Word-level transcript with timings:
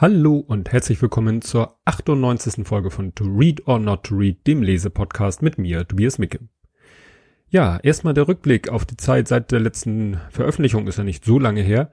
Hallo 0.00 0.36
und 0.36 0.70
herzlich 0.70 1.02
willkommen 1.02 1.42
zur 1.42 1.76
98. 1.84 2.64
Folge 2.64 2.92
von 2.92 3.16
To 3.16 3.24
Read 3.24 3.66
or 3.66 3.80
Not 3.80 4.04
to 4.04 4.14
Read, 4.14 4.46
dem 4.46 4.62
Lesepodcast 4.62 5.42
mit 5.42 5.58
mir, 5.58 5.88
Tobias 5.88 6.18
Micke. 6.18 6.38
Ja, 7.48 7.80
erstmal 7.82 8.14
der 8.14 8.28
Rückblick 8.28 8.68
auf 8.68 8.84
die 8.84 8.96
Zeit 8.96 9.26
seit 9.26 9.50
der 9.50 9.58
letzten 9.58 10.20
Veröffentlichung 10.30 10.86
ist 10.86 10.98
ja 10.98 11.02
nicht 11.02 11.24
so 11.24 11.40
lange 11.40 11.62
her. 11.62 11.90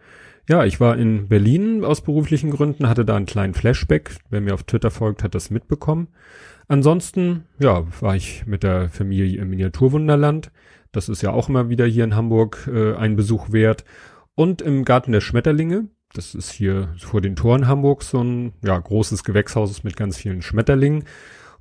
Ja, 0.47 0.65
ich 0.65 0.79
war 0.79 0.99
in 0.99 1.29
Berlin 1.29 1.83
aus 1.83 2.01
beruflichen 2.01 2.51
Gründen, 2.51 2.87
hatte 2.87 3.05
da 3.05 3.15
einen 3.15 3.25
kleinen 3.25 3.55
Flashback. 3.55 4.11
Wer 4.29 4.41
mir 4.41 4.53
auf 4.53 4.61
Twitter 4.61 4.91
folgt, 4.91 5.23
hat 5.23 5.33
das 5.33 5.49
mitbekommen. 5.49 6.09
Ansonsten, 6.67 7.45
ja, 7.57 7.87
war 8.01 8.15
ich 8.15 8.45
mit 8.45 8.61
der 8.61 8.89
Familie 8.89 9.41
im 9.41 9.49
Miniaturwunderland. 9.49 10.51
Das 10.91 11.09
ist 11.09 11.23
ja 11.23 11.31
auch 11.31 11.49
immer 11.49 11.69
wieder 11.69 11.87
hier 11.87 12.03
in 12.03 12.15
Hamburg 12.15 12.69
äh, 12.71 12.93
ein 12.93 13.15
Besuch 13.15 13.51
wert. 13.51 13.83
Und 14.35 14.61
im 14.61 14.85
Garten 14.85 15.11
der 15.11 15.21
Schmetterlinge, 15.21 15.87
das 16.17 16.35
ist 16.35 16.51
hier 16.51 16.93
vor 16.97 17.21
den 17.21 17.35
Toren 17.35 17.67
Hamburgs 17.67 18.09
so 18.09 18.23
ein 18.23 18.53
ja, 18.63 18.77
großes 18.77 19.23
Gewächshaus 19.23 19.83
mit 19.83 19.95
ganz 19.95 20.17
vielen 20.17 20.41
Schmetterlingen. 20.41 21.03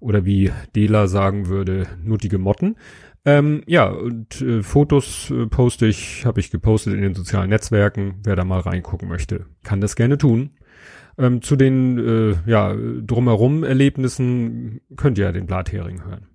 Oder 0.01 0.25
wie 0.25 0.53
Dela 0.75 1.07
sagen 1.07 1.49
würde, 1.49 1.87
nuttige 2.03 2.39
Motten. 2.39 2.77
Ähm, 3.25 3.62
ja, 3.67 3.87
und 3.87 4.41
äh, 4.43 4.62
Fotos 4.62 5.31
äh, 5.31 5.47
poste 5.47 5.87
ich, 5.87 6.27
habe 6.27 6.41
ich 6.41 6.51
gepostet 6.51 6.95
in 6.95 7.01
den 7.01 7.15
sozialen 7.15 7.48
Netzwerken. 7.48 8.17
Wer 8.23 8.37
da 8.37 8.45
mal 8.45 8.61
reingucken 8.61 9.09
möchte, 9.09 9.47
kann 9.62 9.81
das 9.81 9.97
gerne 9.97 10.19
tun. 10.19 10.51
Ähm, 11.17 11.41
zu 11.41 11.57
den 11.57 11.98
äh, 11.98 12.34
ja, 12.47 12.75
drumherum 12.75 13.65
Erlebnissen 13.65 14.81
könnt 14.97 15.17
ihr 15.17 15.27
ja 15.27 15.33
den 15.33 15.47
Blathering 15.47 16.05
hören. 16.05 16.27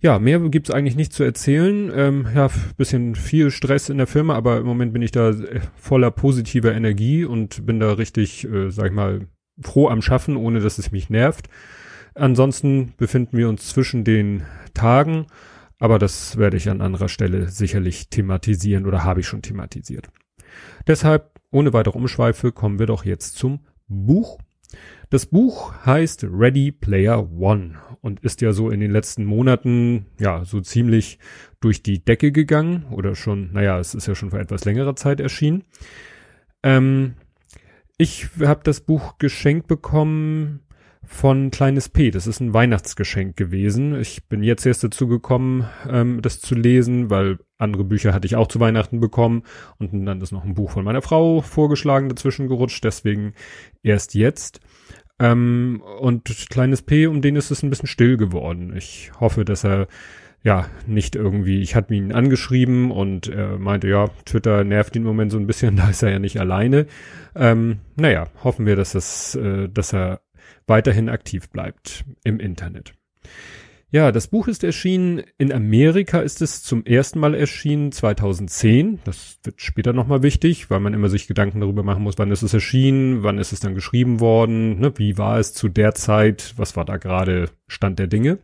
Ja, 0.00 0.18
mehr 0.18 0.38
gibt's 0.50 0.70
eigentlich 0.70 0.96
nicht 0.96 1.12
zu 1.12 1.24
erzählen. 1.24 1.90
Ähm, 1.94 2.28
ja, 2.34 2.50
bisschen 2.76 3.14
viel 3.14 3.50
Stress 3.50 3.88
in 3.88 3.96
der 3.96 4.06
Firma, 4.06 4.34
aber 4.34 4.58
im 4.58 4.66
Moment 4.66 4.92
bin 4.92 5.02
ich 5.02 5.10
da 5.10 5.30
äh, 5.30 5.60
voller 5.74 6.10
positiver 6.10 6.74
Energie 6.74 7.24
und 7.24 7.64
bin 7.64 7.80
da 7.80 7.92
richtig, 7.92 8.44
äh, 8.44 8.70
sag 8.70 8.86
ich 8.86 8.92
mal, 8.92 9.26
froh 9.62 9.88
am 9.88 10.02
Schaffen, 10.02 10.36
ohne 10.36 10.60
dass 10.60 10.78
es 10.78 10.92
mich 10.92 11.08
nervt. 11.08 11.48
Ansonsten 12.14 12.94
befinden 12.96 13.36
wir 13.36 13.48
uns 13.48 13.68
zwischen 13.68 14.04
den 14.04 14.42
Tagen, 14.74 15.26
aber 15.78 15.98
das 15.98 16.36
werde 16.36 16.56
ich 16.56 16.68
an 16.68 16.80
anderer 16.80 17.08
Stelle 17.08 17.48
sicherlich 17.48 18.08
thematisieren 18.08 18.86
oder 18.86 19.04
habe 19.04 19.20
ich 19.20 19.26
schon 19.26 19.42
thematisiert. 19.42 20.08
Deshalb, 20.86 21.40
ohne 21.50 21.72
weitere 21.72 21.98
Umschweife, 21.98 22.52
kommen 22.52 22.78
wir 22.78 22.86
doch 22.86 23.04
jetzt 23.04 23.36
zum 23.36 23.60
Buch. 23.88 24.38
Das 25.08 25.26
Buch 25.26 25.72
heißt 25.86 26.26
Ready 26.28 26.72
Player 26.72 27.30
One 27.32 27.76
und 28.00 28.20
ist 28.20 28.40
ja 28.40 28.52
so 28.52 28.70
in 28.70 28.80
den 28.80 28.90
letzten 28.90 29.24
Monaten 29.24 30.06
ja 30.18 30.44
so 30.44 30.60
ziemlich 30.60 31.20
durch 31.60 31.82
die 31.82 32.04
Decke 32.04 32.32
gegangen 32.32 32.86
oder 32.90 33.14
schon, 33.14 33.52
naja, 33.52 33.78
es 33.78 33.94
ist 33.94 34.08
ja 34.08 34.16
schon 34.16 34.30
vor 34.30 34.40
etwas 34.40 34.64
längerer 34.64 34.96
Zeit 34.96 35.20
erschienen. 35.20 35.62
Ähm, 36.64 37.14
ich 37.98 38.28
habe 38.40 38.60
das 38.64 38.80
Buch 38.80 39.18
geschenkt 39.18 39.68
bekommen 39.68 40.60
von 41.04 41.52
Kleines 41.52 41.88
P. 41.88 42.10
Das 42.10 42.26
ist 42.26 42.40
ein 42.40 42.52
Weihnachtsgeschenk 42.52 43.36
gewesen. 43.36 43.98
Ich 43.98 44.28
bin 44.28 44.42
jetzt 44.42 44.66
erst 44.66 44.82
dazu 44.82 45.06
gekommen, 45.06 45.68
ähm, 45.88 46.20
das 46.20 46.40
zu 46.40 46.54
lesen, 46.56 47.10
weil 47.10 47.38
andere 47.58 47.84
Bücher 47.84 48.12
hatte 48.12 48.26
ich 48.26 48.36
auch 48.36 48.48
zu 48.48 48.60
Weihnachten 48.60 49.00
bekommen 49.00 49.44
und 49.78 50.04
dann 50.04 50.20
ist 50.20 50.32
noch 50.32 50.44
ein 50.44 50.54
Buch 50.54 50.72
von 50.72 50.84
meiner 50.84 51.02
Frau 51.02 51.40
vorgeschlagen 51.40 52.08
dazwischen 52.08 52.48
gerutscht, 52.48 52.84
deswegen 52.84 53.34
erst 53.82 54.14
jetzt. 54.14 54.60
Ähm, 55.18 55.82
und 56.00 56.24
kleines 56.50 56.82
P, 56.82 57.06
um 57.06 57.22
den 57.22 57.36
ist 57.36 57.50
es 57.50 57.62
ein 57.62 57.70
bisschen 57.70 57.88
still 57.88 58.16
geworden. 58.16 58.74
Ich 58.76 59.12
hoffe, 59.18 59.44
dass 59.44 59.64
er 59.64 59.88
ja 60.42 60.66
nicht 60.86 61.16
irgendwie, 61.16 61.60
ich 61.60 61.74
hatte 61.74 61.94
ihn 61.94 62.12
angeschrieben 62.12 62.90
und 62.90 63.26
er 63.28 63.58
meinte, 63.58 63.88
ja, 63.88 64.08
Twitter 64.24 64.62
nervt 64.62 64.94
ihn 64.94 65.02
im 65.02 65.08
Moment 65.08 65.32
so 65.32 65.38
ein 65.38 65.46
bisschen, 65.46 65.76
da 65.76 65.90
ist 65.90 66.02
er 66.02 66.10
ja 66.10 66.18
nicht 66.18 66.38
alleine. 66.38 66.86
Ähm, 67.34 67.78
naja, 67.96 68.28
hoffen 68.44 68.66
wir, 68.66 68.76
dass 68.76 68.94
es, 68.94 69.34
äh, 69.34 69.68
dass 69.68 69.92
er 69.92 70.20
weiterhin 70.66 71.08
aktiv 71.08 71.50
bleibt 71.50 72.04
im 72.24 72.38
Internet. 72.40 72.94
Ja, 73.96 74.12
das 74.12 74.26
Buch 74.26 74.46
ist 74.46 74.62
erschienen. 74.62 75.22
In 75.38 75.50
Amerika 75.50 76.20
ist 76.20 76.42
es 76.42 76.62
zum 76.62 76.84
ersten 76.84 77.18
Mal 77.18 77.34
erschienen, 77.34 77.92
2010. 77.92 78.98
Das 79.04 79.38
wird 79.42 79.62
später 79.62 79.94
nochmal 79.94 80.22
wichtig, 80.22 80.68
weil 80.68 80.80
man 80.80 80.92
immer 80.92 81.08
sich 81.08 81.26
Gedanken 81.26 81.62
darüber 81.62 81.82
machen 81.82 82.02
muss, 82.02 82.18
wann 82.18 82.30
ist 82.30 82.42
es 82.42 82.52
erschienen, 82.52 83.22
wann 83.22 83.38
ist 83.38 83.54
es 83.54 83.60
dann 83.60 83.74
geschrieben 83.74 84.20
worden, 84.20 84.80
ne? 84.80 84.92
wie 84.98 85.16
war 85.16 85.38
es 85.38 85.54
zu 85.54 85.70
der 85.70 85.94
Zeit, 85.94 86.52
was 86.58 86.76
war 86.76 86.84
da 86.84 86.98
gerade 86.98 87.48
Stand 87.68 87.98
der 87.98 88.06
Dinge. 88.06 88.36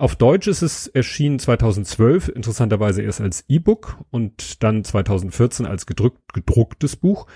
Auf 0.00 0.16
Deutsch 0.16 0.46
ist 0.46 0.62
es 0.62 0.86
erschienen 0.86 1.38
2012, 1.38 2.28
interessanterweise 2.28 3.02
erst 3.02 3.20
als 3.20 3.44
E-Book 3.48 3.98
und 4.10 4.62
dann 4.62 4.82
2014 4.82 5.66
als 5.66 5.84
gedrückt, 5.84 6.32
gedrucktes 6.32 6.96
Buch. 6.96 7.26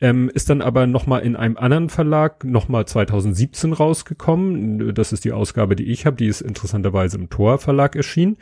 Ähm, 0.00 0.30
ist 0.32 0.48
dann 0.48 0.62
aber 0.62 0.86
nochmal 0.86 1.20
in 1.20 1.36
einem 1.36 1.58
anderen 1.58 1.90
Verlag 1.90 2.42
nochmal 2.42 2.86
2017 2.86 3.74
rausgekommen. 3.74 4.94
Das 4.94 5.12
ist 5.12 5.26
die 5.26 5.32
Ausgabe, 5.32 5.76
die 5.76 5.84
ich 5.84 6.06
habe. 6.06 6.16
Die 6.16 6.26
ist 6.26 6.40
interessanterweise 6.40 7.18
im 7.18 7.28
Tor 7.28 7.58
Verlag 7.58 7.94
erschienen. 7.94 8.38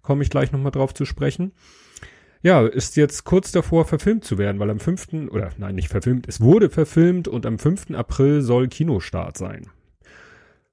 Komme 0.00 0.22
ich 0.22 0.30
gleich 0.30 0.50
nochmal 0.50 0.72
drauf 0.72 0.94
zu 0.94 1.04
sprechen. 1.04 1.52
Ja, 2.40 2.66
ist 2.66 2.96
jetzt 2.96 3.24
kurz 3.24 3.52
davor 3.52 3.84
verfilmt 3.84 4.24
zu 4.24 4.38
werden, 4.38 4.58
weil 4.60 4.70
am 4.70 4.80
5. 4.80 5.28
oder 5.30 5.50
nein, 5.58 5.74
nicht 5.74 5.88
verfilmt, 5.88 6.26
es 6.26 6.40
wurde 6.40 6.70
verfilmt 6.70 7.28
und 7.28 7.44
am 7.44 7.58
5. 7.58 7.90
April 7.90 8.40
soll 8.40 8.68
Kinostart 8.68 9.36
sein. 9.36 9.66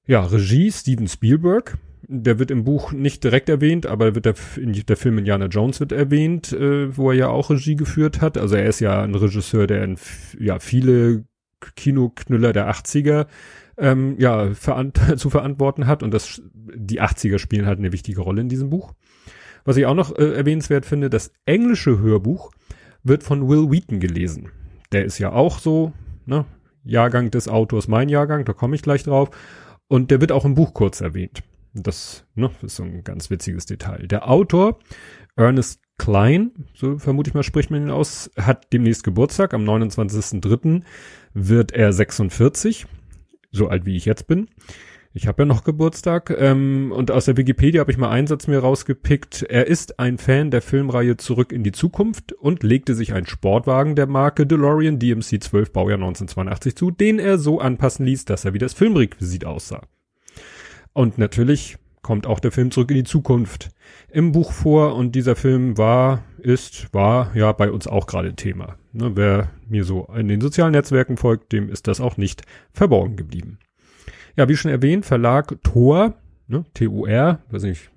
Ja, 0.07 0.23
Regie 0.23 0.71
Steven 0.71 1.09
Spielberg 1.09 1.77
der 2.07 2.39
wird 2.39 2.51
im 2.51 2.63
Buch 2.63 2.91
nicht 2.91 3.23
direkt 3.23 3.49
erwähnt, 3.49 3.85
aber 3.85 4.15
wird 4.15 4.25
der, 4.25 4.35
der 4.57 4.97
Film 4.97 5.17
Indiana 5.17 5.45
Jones 5.45 5.79
wird 5.79 5.91
erwähnt, 5.91 6.51
äh, 6.51 6.95
wo 6.95 7.11
er 7.11 7.17
ja 7.17 7.27
auch 7.29 7.49
Regie 7.49 7.75
geführt 7.75 8.21
hat. 8.21 8.37
Also 8.37 8.55
er 8.55 8.65
ist 8.65 8.79
ja 8.79 9.01
ein 9.01 9.15
Regisseur, 9.15 9.67
der 9.67 9.83
in, 9.83 9.97
ja 10.39 10.59
viele 10.59 11.25
Kinoknüller 11.75 12.53
der 12.53 12.69
80er 12.69 13.27
ähm, 13.77 14.15
ja 14.19 14.53
verant 14.53 14.99
zu 15.17 15.29
verantworten 15.29 15.87
hat 15.87 16.03
und 16.03 16.13
das 16.13 16.41
die 16.53 17.01
80er 17.01 17.39
spielen 17.39 17.65
halt 17.65 17.79
eine 17.79 17.91
wichtige 17.91 18.21
Rolle 18.21 18.41
in 18.41 18.49
diesem 18.49 18.69
Buch. 18.69 18.93
Was 19.65 19.77
ich 19.77 19.85
auch 19.85 19.95
noch 19.95 20.15
äh, 20.17 20.33
erwähnenswert 20.33 20.85
finde, 20.85 21.09
das 21.09 21.31
englische 21.45 21.99
Hörbuch 21.99 22.51
wird 23.03 23.23
von 23.23 23.47
Will 23.47 23.71
Wheaton 23.71 23.99
gelesen. 23.99 24.49
Der 24.91 25.05
ist 25.05 25.19
ja 25.19 25.31
auch 25.31 25.59
so, 25.59 25.93
ne, 26.25 26.45
Jahrgang 26.83 27.31
des 27.31 27.47
Autors, 27.47 27.87
mein 27.87 28.09
Jahrgang, 28.09 28.45
da 28.45 28.53
komme 28.53 28.75
ich 28.75 28.81
gleich 28.81 29.03
drauf. 29.03 29.29
Und 29.87 30.11
der 30.11 30.21
wird 30.21 30.31
auch 30.31 30.45
im 30.45 30.55
Buch 30.55 30.73
kurz 30.73 31.01
erwähnt. 31.01 31.43
Das 31.73 32.25
ne, 32.35 32.51
ist 32.61 32.75
so 32.75 32.83
ein 32.83 33.03
ganz 33.03 33.29
witziges 33.29 33.65
Detail. 33.65 34.07
Der 34.07 34.29
Autor, 34.29 34.79
Ernest 35.35 35.81
Klein, 35.97 36.51
so 36.73 36.97
vermute 36.97 37.29
ich 37.29 37.33
mal, 37.33 37.43
spricht 37.43 37.69
man 37.69 37.83
ihn 37.83 37.91
aus, 37.91 38.31
hat 38.37 38.73
demnächst 38.73 39.03
Geburtstag. 39.03 39.53
Am 39.53 39.63
29.03. 39.63 40.81
wird 41.33 41.71
er 41.71 41.93
46, 41.93 42.87
so 43.51 43.67
alt 43.67 43.85
wie 43.85 43.95
ich 43.95 44.05
jetzt 44.05 44.27
bin. 44.27 44.47
Ich 45.15 45.27
habe 45.27 45.43
ja 45.43 45.45
noch 45.45 45.63
Geburtstag. 45.63 46.35
Ähm, 46.35 46.91
und 46.91 47.11
aus 47.11 47.25
der 47.25 47.37
Wikipedia 47.37 47.81
habe 47.81 47.91
ich 47.91 47.99
mal 47.99 48.09
einen 48.09 48.25
Satz 48.25 48.47
mir 48.47 48.59
rausgepickt. 48.59 49.43
Er 49.43 49.67
ist 49.67 49.99
ein 49.99 50.17
Fan 50.17 50.49
der 50.49 50.63
Filmreihe 50.63 51.17
Zurück 51.17 51.51
in 51.51 51.63
die 51.63 51.71
Zukunft 51.71 52.33
und 52.33 52.63
legte 52.63 52.95
sich 52.95 53.13
einen 53.13 53.27
Sportwagen 53.27 53.95
der 53.95 54.07
Marke 54.07 54.47
DeLorean 54.47 54.97
DMC 54.97 55.43
12 55.43 55.71
Baujahr 55.71 55.99
1982 55.99 56.75
zu, 56.75 56.89
den 56.89 57.19
er 57.19 57.37
so 57.37 57.59
anpassen 57.59 58.07
ließ, 58.07 58.25
dass 58.25 58.45
er 58.45 58.55
wie 58.55 58.59
das 58.59 58.73
Filmrequisit 58.73 59.45
aussah. 59.45 59.83
Und 60.93 61.17
natürlich 61.17 61.77
kommt 62.01 62.27
auch 62.27 62.39
der 62.39 62.51
Film 62.51 62.69
zurück 62.69 62.91
in 62.91 62.97
die 62.97 63.03
Zukunft 63.03 63.69
im 64.11 64.31
Buch 64.31 64.51
vor 64.51 64.95
und 64.95 65.15
dieser 65.15 65.35
Film 65.35 65.77
war, 65.77 66.23
ist, 66.37 66.93
war 66.93 67.35
ja 67.35 67.51
bei 67.53 67.71
uns 67.71 67.87
auch 67.87 68.05
gerade 68.05 68.35
Thema. 68.35 68.77
Ne, 68.91 69.11
wer 69.15 69.49
mir 69.67 69.85
so 69.85 70.07
in 70.15 70.27
den 70.27 70.41
sozialen 70.41 70.73
Netzwerken 70.73 71.17
folgt, 71.17 71.51
dem 71.51 71.69
ist 71.69 71.87
das 71.87 71.99
auch 71.99 72.17
nicht 72.17 72.43
verborgen 72.73 73.15
geblieben. 73.15 73.57
Ja, 74.35 74.49
wie 74.49 74.55
schon 74.55 74.69
erwähnt, 74.69 75.05
Verlag 75.05 75.57
Tor, 75.63 76.15
ne, 76.47 76.65
T-U-R, 76.73 77.39
weiß 77.49 77.63
nicht, 77.63 77.89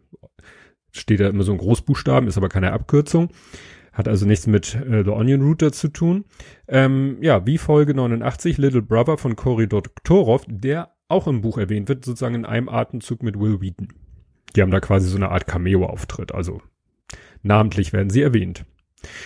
steht 0.93 1.21
da 1.21 1.29
immer 1.29 1.43
so 1.43 1.53
ein 1.53 1.59
Großbuchstaben, 1.59 2.29
ist 2.29 2.39
aber 2.39 2.49
keine 2.49 2.73
Abkürzung. 2.73 3.31
Hat 3.93 4.09
also 4.09 4.27
nichts 4.27 4.47
mit 4.47 4.75
äh, 4.75 5.05
The 5.05 5.11
Onion 5.11 5.41
Router 5.41 5.73
zu 5.73 5.89
tun. 5.89 6.27
Ähm, 6.69 7.17
ja, 7.23 7.47
wie 7.47 7.57
Folge 7.57 7.95
89, 7.95 8.59
Little 8.59 8.83
Brother 8.83 9.17
von 9.17 9.37
Cory 9.37 9.67
Doktorov, 9.69 10.45
der 10.49 10.96
auch 11.09 11.27
im 11.27 11.41
Buch 11.41 11.59
erwähnt 11.59 11.89
wird, 11.89 12.05
sozusagen 12.05 12.35
in 12.35 12.45
einem 12.45 12.69
Atemzug 12.69 13.23
mit 13.23 13.39
Will 13.39 13.61
Wheaton. 13.61 13.89
Die 14.55 14.63
haben 14.63 14.71
da 14.71 14.81
quasi 14.81 15.09
so 15.09 15.17
eine 15.17 15.31
Art 15.31 15.47
Cameo-Auftritt, 15.47 16.33
also 16.33 16.63
namentlich 17.43 17.93
werden 17.93 18.11
sie 18.11 18.23
erwähnt. 18.23 18.65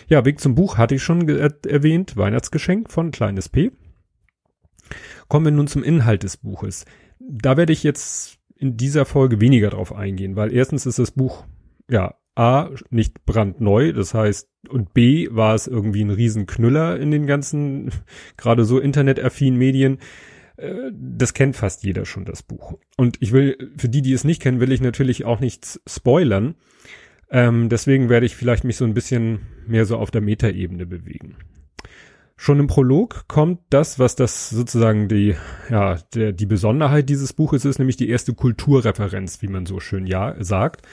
Ja, 0.09 0.25
Weg 0.25 0.41
zum 0.41 0.55
Buch 0.55 0.77
hatte 0.77 0.97
ich 0.97 1.03
schon 1.03 1.29
erwähnt, 1.29 2.17
Weihnachtsgeschenk 2.17 2.91
von 2.91 3.13
Kleines 3.13 3.49
P. 3.49 3.73
Kommen 5.29 5.47
wir 5.47 5.53
nun 5.53 5.69
zum 5.69 5.85
Inhalt 5.85 6.23
des 6.25 6.37
Buches. 6.37 6.85
Da 7.19 7.57
werde 7.57 7.73
ich 7.73 7.83
jetzt 7.83 8.39
in 8.57 8.77
dieser 8.77 9.07
Folge 9.07 9.41
weniger 9.41 9.71
drauf 9.71 9.95
eingehen, 9.95 10.37
weil 10.37 10.53
erstens 10.53 10.87
ist 10.87 10.99
das 10.99 11.13
Buch, 11.13 11.45
ja, 11.89 12.15
A, 12.35 12.71
nicht 12.91 13.25
brandneu, 13.27 13.93
das 13.93 14.15
heißt, 14.15 14.49
und 14.69 14.95
B, 14.95 15.29
war 15.31 15.55
es 15.55 15.67
irgendwie 15.67 16.03
ein 16.03 16.11
Riesenknüller 16.11 16.99
in 16.99 17.11
den 17.11 17.27
ganzen, 17.27 17.91
gerade 18.37 18.65
so 18.65 18.79
internetaffinen 18.79 19.59
Medien. 19.59 19.99
Das 20.93 21.35
kennt 21.35 21.57
fast 21.57 21.85
jeder 21.85 22.05
schon, 22.05 22.25
das 22.25 22.43
Buch. 22.43 22.75
Und 22.97 23.17
ich 23.21 23.33
will, 23.33 23.73
für 23.77 23.89
die, 23.89 24.03
die 24.03 24.13
es 24.13 24.25
nicht 24.25 24.43
kennen, 24.43 24.61
will 24.61 24.73
ich 24.73 24.81
natürlich 24.81 25.25
auch 25.25 25.41
nichts 25.41 25.81
spoilern. 25.87 26.55
Ähm, 27.31 27.69
deswegen 27.69 28.09
werde 28.09 28.27
ich 28.27 28.37
vielleicht 28.37 28.65
mich 28.65 28.77
so 28.77 28.85
ein 28.85 28.95
bisschen 28.95 29.41
mehr 29.67 29.87
so 29.87 29.97
auf 29.97 30.11
der 30.11 30.21
Metaebene 30.21 30.87
bewegen. 30.87 31.37
Schon 32.37 32.59
im 32.59 32.69
Prolog 32.69 33.29
kommt 33.29 33.61
das, 33.69 33.99
was 33.99 34.17
das 34.17 34.49
sozusagen 34.49 35.09
die, 35.09 35.37
ja, 35.69 35.99
der, 36.15 36.33
die 36.33 36.47
Besonderheit 36.47 37.09
dieses 37.11 37.35
Buches 37.35 37.67
ist, 37.67 37.79
nämlich 37.79 37.99
die 37.99 38.09
erste 38.09 38.33
Kulturreferenz, 38.33 39.43
wie 39.43 39.49
man 39.49 39.67
so 39.67 39.79
schön 39.79 40.07
ja 40.07 40.35
sagt. 40.39 40.87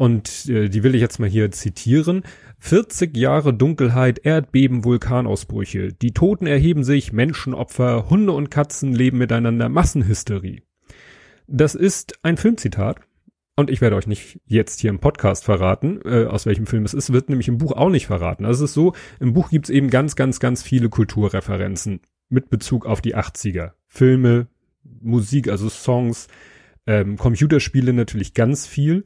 Und 0.00 0.48
äh, 0.48 0.70
die 0.70 0.82
will 0.82 0.94
ich 0.94 1.02
jetzt 1.02 1.18
mal 1.18 1.28
hier 1.28 1.50
zitieren. 1.50 2.22
40 2.58 3.14
Jahre 3.18 3.52
Dunkelheit, 3.52 4.20
Erdbeben, 4.20 4.82
Vulkanausbrüche. 4.82 5.92
Die 5.92 6.14
Toten 6.14 6.46
erheben 6.46 6.84
sich, 6.84 7.12
Menschenopfer, 7.12 8.08
Hunde 8.08 8.32
und 8.32 8.50
Katzen 8.50 8.94
leben 8.94 9.18
miteinander, 9.18 9.68
Massenhysterie. 9.68 10.62
Das 11.48 11.74
ist 11.74 12.14
ein 12.22 12.38
Filmzitat. 12.38 13.00
Und 13.56 13.68
ich 13.68 13.82
werde 13.82 13.96
euch 13.96 14.06
nicht 14.06 14.40
jetzt 14.46 14.80
hier 14.80 14.88
im 14.88 15.00
Podcast 15.00 15.44
verraten, 15.44 16.00
äh, 16.06 16.24
aus 16.24 16.46
welchem 16.46 16.64
Film 16.64 16.86
es 16.86 16.94
ist, 16.94 17.12
wird 17.12 17.28
nämlich 17.28 17.48
im 17.48 17.58
Buch 17.58 17.72
auch 17.72 17.90
nicht 17.90 18.06
verraten. 18.06 18.46
Also 18.46 18.64
es 18.64 18.70
ist 18.70 18.74
so, 18.74 18.94
im 19.18 19.34
Buch 19.34 19.50
gibt 19.50 19.66
es 19.66 19.70
eben 19.70 19.90
ganz, 19.90 20.16
ganz, 20.16 20.40
ganz 20.40 20.62
viele 20.62 20.88
Kulturreferenzen 20.88 22.00
mit 22.30 22.48
Bezug 22.48 22.86
auf 22.86 23.02
die 23.02 23.16
80er. 23.16 23.72
Filme, 23.86 24.46
Musik, 24.82 25.48
also 25.48 25.68
Songs, 25.68 26.28
ähm, 26.86 27.18
Computerspiele 27.18 27.92
natürlich 27.92 28.32
ganz 28.32 28.66
viel. 28.66 29.04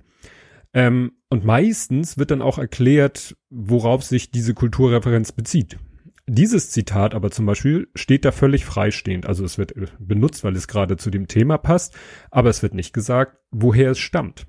Ähm, 0.75 1.13
und 1.31 1.45
meistens 1.45 2.19
wird 2.19 2.31
dann 2.31 2.43
auch 2.43 2.59
erklärt, 2.59 3.37
worauf 3.49 4.03
sich 4.03 4.31
diese 4.31 4.55
Kulturreferenz 4.55 5.33
bezieht. 5.33 5.79
Dieses 6.27 6.71
Zitat 6.71 7.15
aber 7.15 7.31
zum 7.31 7.47
Beispiel 7.47 7.89
steht 7.95 8.25
da 8.25 8.33
völlig 8.33 8.65
freistehend. 8.65 9.27
Also 9.27 9.45
es 9.45 9.57
wird 9.57 9.77
äh, 9.77 9.87
benutzt, 9.99 10.43
weil 10.43 10.57
es 10.57 10.69
gerade 10.69 10.97
zu 10.97 11.11
dem 11.11 11.29
Thema 11.29 11.59
passt, 11.59 11.95
aber 12.31 12.51
es 12.51 12.63
wird 12.63 12.75
nicht 12.75 12.93
gesagt, 12.93 13.39
woher 13.51 13.93
es 13.93 13.99
stammt. 13.99 14.47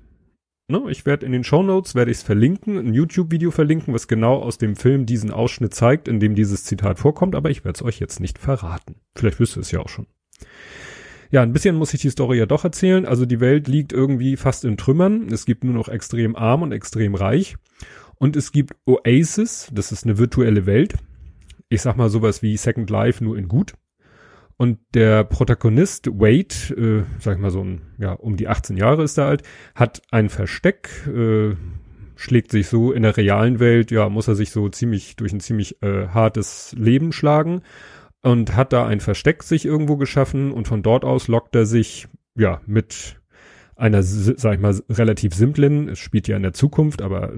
Ne? 0.68 0.82
Ich 0.88 1.06
werde 1.06 1.24
in 1.24 1.32
den 1.32 1.44
Show 1.44 1.62
Notes 1.62 1.94
werde 1.94 2.10
ich 2.10 2.18
es 2.18 2.22
verlinken, 2.24 2.76
ein 2.76 2.94
YouTube-Video 2.94 3.52
verlinken, 3.52 3.94
was 3.94 4.08
genau 4.08 4.36
aus 4.36 4.58
dem 4.58 4.74
Film 4.74 5.06
diesen 5.06 5.30
Ausschnitt 5.30 5.74
zeigt, 5.74 6.08
in 6.08 6.18
dem 6.18 6.34
dieses 6.34 6.64
Zitat 6.64 6.98
vorkommt, 6.98 7.36
aber 7.36 7.50
ich 7.50 7.64
werde 7.64 7.76
es 7.76 7.82
euch 7.84 8.00
jetzt 8.00 8.18
nicht 8.18 8.38
verraten. 8.38 8.96
Vielleicht 9.14 9.38
wisst 9.38 9.56
ihr 9.56 9.60
es 9.60 9.70
ja 9.70 9.78
auch 9.78 9.88
schon. 9.88 10.06
Ja, 11.30 11.42
ein 11.42 11.52
bisschen 11.52 11.76
muss 11.76 11.94
ich 11.94 12.00
die 12.00 12.10
Story 12.10 12.38
ja 12.38 12.46
doch 12.46 12.64
erzählen. 12.64 13.06
Also 13.06 13.26
die 13.26 13.40
Welt 13.40 13.68
liegt 13.68 13.92
irgendwie 13.92 14.36
fast 14.36 14.64
in 14.64 14.76
Trümmern. 14.76 15.28
Es 15.32 15.46
gibt 15.46 15.64
nur 15.64 15.74
noch 15.74 15.88
extrem 15.88 16.36
arm 16.36 16.62
und 16.62 16.72
extrem 16.72 17.14
reich. 17.14 17.56
Und 18.16 18.36
es 18.36 18.52
gibt 18.52 18.74
Oasis, 18.86 19.68
das 19.72 19.92
ist 19.92 20.04
eine 20.04 20.18
virtuelle 20.18 20.66
Welt 20.66 20.94
ich 21.68 21.82
sag 21.82 21.96
mal 21.96 22.08
sowas 22.08 22.42
wie 22.42 22.56
Second 22.56 22.90
Life 22.90 23.22
nur 23.22 23.36
in 23.36 23.48
gut. 23.48 23.74
Und 24.58 24.78
der 24.94 25.24
Protagonist 25.24 26.06
Wade, 26.06 26.74
äh, 26.74 27.04
sag 27.20 27.36
ich 27.36 27.42
mal 27.42 27.50
so 27.50 27.62
ein, 27.62 27.82
ja, 27.98 28.12
um 28.12 28.36
die 28.36 28.48
18 28.48 28.76
Jahre 28.76 29.02
ist 29.02 29.18
er 29.18 29.26
alt, 29.26 29.42
hat 29.74 30.00
ein 30.10 30.30
Versteck, 30.30 30.88
äh, 31.06 31.54
schlägt 32.14 32.50
sich 32.50 32.68
so 32.68 32.92
in 32.92 33.02
der 33.02 33.18
realen 33.18 33.60
Welt, 33.60 33.90
ja, 33.90 34.08
muss 34.08 34.28
er 34.28 34.34
sich 34.34 34.50
so 34.50 34.70
ziemlich 34.70 35.16
durch 35.16 35.32
ein 35.34 35.40
ziemlich 35.40 35.82
äh, 35.82 36.08
hartes 36.08 36.74
Leben 36.78 37.12
schlagen 37.12 37.60
und 38.26 38.56
hat 38.56 38.72
da 38.72 38.86
ein 38.86 38.98
Versteck 38.98 39.44
sich 39.44 39.64
irgendwo 39.64 39.96
geschaffen 39.96 40.50
und 40.50 40.66
von 40.66 40.82
dort 40.82 41.04
aus 41.04 41.28
lockt 41.28 41.54
er 41.54 41.64
sich, 41.64 42.08
ja, 42.36 42.60
mit 42.66 43.20
einer, 43.76 44.02
sag 44.02 44.54
ich 44.54 44.60
mal, 44.60 44.74
relativ 44.88 45.32
simplen, 45.32 45.88
es 45.88 46.00
spielt 46.00 46.26
ja 46.26 46.36
in 46.36 46.42
der 46.42 46.52
Zukunft, 46.52 47.02
aber 47.02 47.32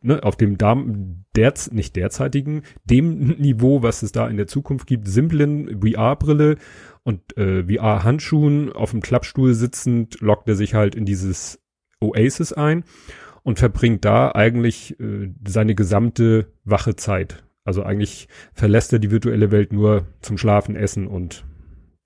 ne, 0.00 0.22
auf 0.22 0.36
dem 0.36 0.56
Darm, 0.56 1.24
der, 1.36 1.52
nicht 1.72 1.94
derzeitigen, 1.96 2.62
dem 2.84 3.36
Niveau, 3.38 3.82
was 3.82 4.02
es 4.02 4.12
da 4.12 4.28
in 4.28 4.38
der 4.38 4.46
Zukunft 4.46 4.86
gibt, 4.86 5.08
simplen 5.08 5.82
VR-Brille 5.82 6.56
und 7.02 7.36
äh, 7.36 7.62
VR-Handschuhen 7.64 8.72
auf 8.72 8.92
dem 8.92 9.02
Klappstuhl 9.02 9.52
sitzend, 9.52 10.20
lockt 10.20 10.48
er 10.48 10.54
sich 10.54 10.72
halt 10.72 10.94
in 10.94 11.04
dieses 11.04 11.60
Oasis 12.00 12.54
ein 12.54 12.84
und 13.42 13.58
verbringt 13.58 14.06
da 14.06 14.32
eigentlich 14.32 14.98
äh, 15.00 15.34
seine 15.46 15.74
gesamte 15.74 16.50
Wachezeit. 16.64 17.44
Also 17.64 17.82
eigentlich 17.82 18.28
verlässt 18.52 18.92
er 18.92 18.98
die 18.98 19.10
virtuelle 19.10 19.50
Welt 19.50 19.72
nur 19.72 20.06
zum 20.20 20.38
Schlafen, 20.38 20.76
Essen 20.76 21.06
und 21.06 21.44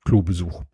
Klobesuch. 0.05 0.64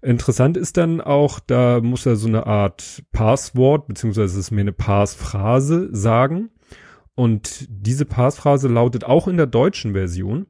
Interessant 0.00 0.56
ist 0.56 0.76
dann 0.76 1.00
auch, 1.00 1.40
da 1.40 1.80
muss 1.80 2.06
er 2.06 2.16
so 2.16 2.28
eine 2.28 2.46
Art 2.46 3.02
Passwort, 3.10 3.88
beziehungsweise 3.88 4.34
es 4.34 4.46
ist 4.46 4.50
mir 4.52 4.60
eine 4.60 4.72
Passphrase 4.72 5.88
sagen. 5.92 6.50
Und 7.14 7.66
diese 7.68 8.04
Passphrase 8.04 8.68
lautet 8.68 9.02
auch 9.02 9.26
in 9.26 9.36
der 9.36 9.46
deutschen 9.46 9.94
Version. 9.94 10.46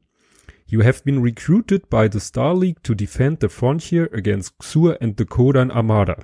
You 0.67 0.83
have 0.83 1.03
been 1.03 1.23
recruited 1.23 1.89
by 1.89 2.07
the 2.11 2.19
Star 2.19 2.55
League 2.55 2.83
to 2.83 2.93
defend 2.93 3.41
the 3.41 3.49
frontier 3.49 4.07
against 4.13 4.59
Xur 4.59 5.01
and 5.01 5.17
the 5.17 5.25
Kodan 5.25 5.71
Armada. 5.71 6.17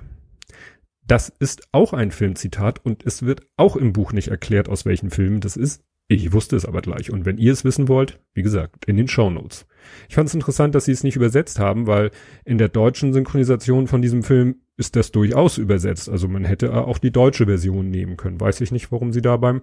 Das 1.04 1.32
ist 1.40 1.66
auch 1.72 1.92
ein 1.92 2.12
Filmzitat 2.12 2.84
und 2.84 3.04
es 3.04 3.24
wird 3.24 3.42
auch 3.56 3.74
im 3.74 3.92
Buch 3.92 4.12
nicht 4.12 4.28
erklärt, 4.28 4.68
aus 4.68 4.84
welchen 4.84 5.10
Filmen 5.10 5.40
das 5.40 5.56
ist. 5.56 5.82
Ich 6.08 6.32
wusste 6.32 6.54
es 6.54 6.64
aber 6.64 6.82
gleich. 6.82 7.10
Und 7.10 7.24
wenn 7.24 7.38
ihr 7.38 7.52
es 7.52 7.64
wissen 7.64 7.88
wollt, 7.88 8.20
wie 8.32 8.42
gesagt, 8.42 8.84
in 8.84 8.96
den 8.96 9.08
Show 9.08 9.28
Notes. 9.28 9.66
Ich 10.08 10.14
fand 10.14 10.28
es 10.28 10.34
interessant, 10.34 10.74
dass 10.74 10.84
sie 10.84 10.92
es 10.92 11.02
nicht 11.02 11.16
übersetzt 11.16 11.58
haben, 11.58 11.86
weil 11.86 12.10
in 12.44 12.58
der 12.58 12.68
deutschen 12.68 13.12
Synchronisation 13.12 13.88
von 13.88 14.02
diesem 14.02 14.22
Film 14.22 14.56
ist 14.76 14.94
das 14.94 15.10
durchaus 15.10 15.58
übersetzt. 15.58 16.08
Also 16.08 16.28
man 16.28 16.44
hätte 16.44 16.74
auch 16.74 16.98
die 16.98 17.10
deutsche 17.10 17.46
Version 17.46 17.90
nehmen 17.90 18.16
können. 18.16 18.40
Weiß 18.40 18.60
ich 18.60 18.70
nicht, 18.70 18.92
warum 18.92 19.12
sie 19.12 19.22
da 19.22 19.36
beim 19.36 19.62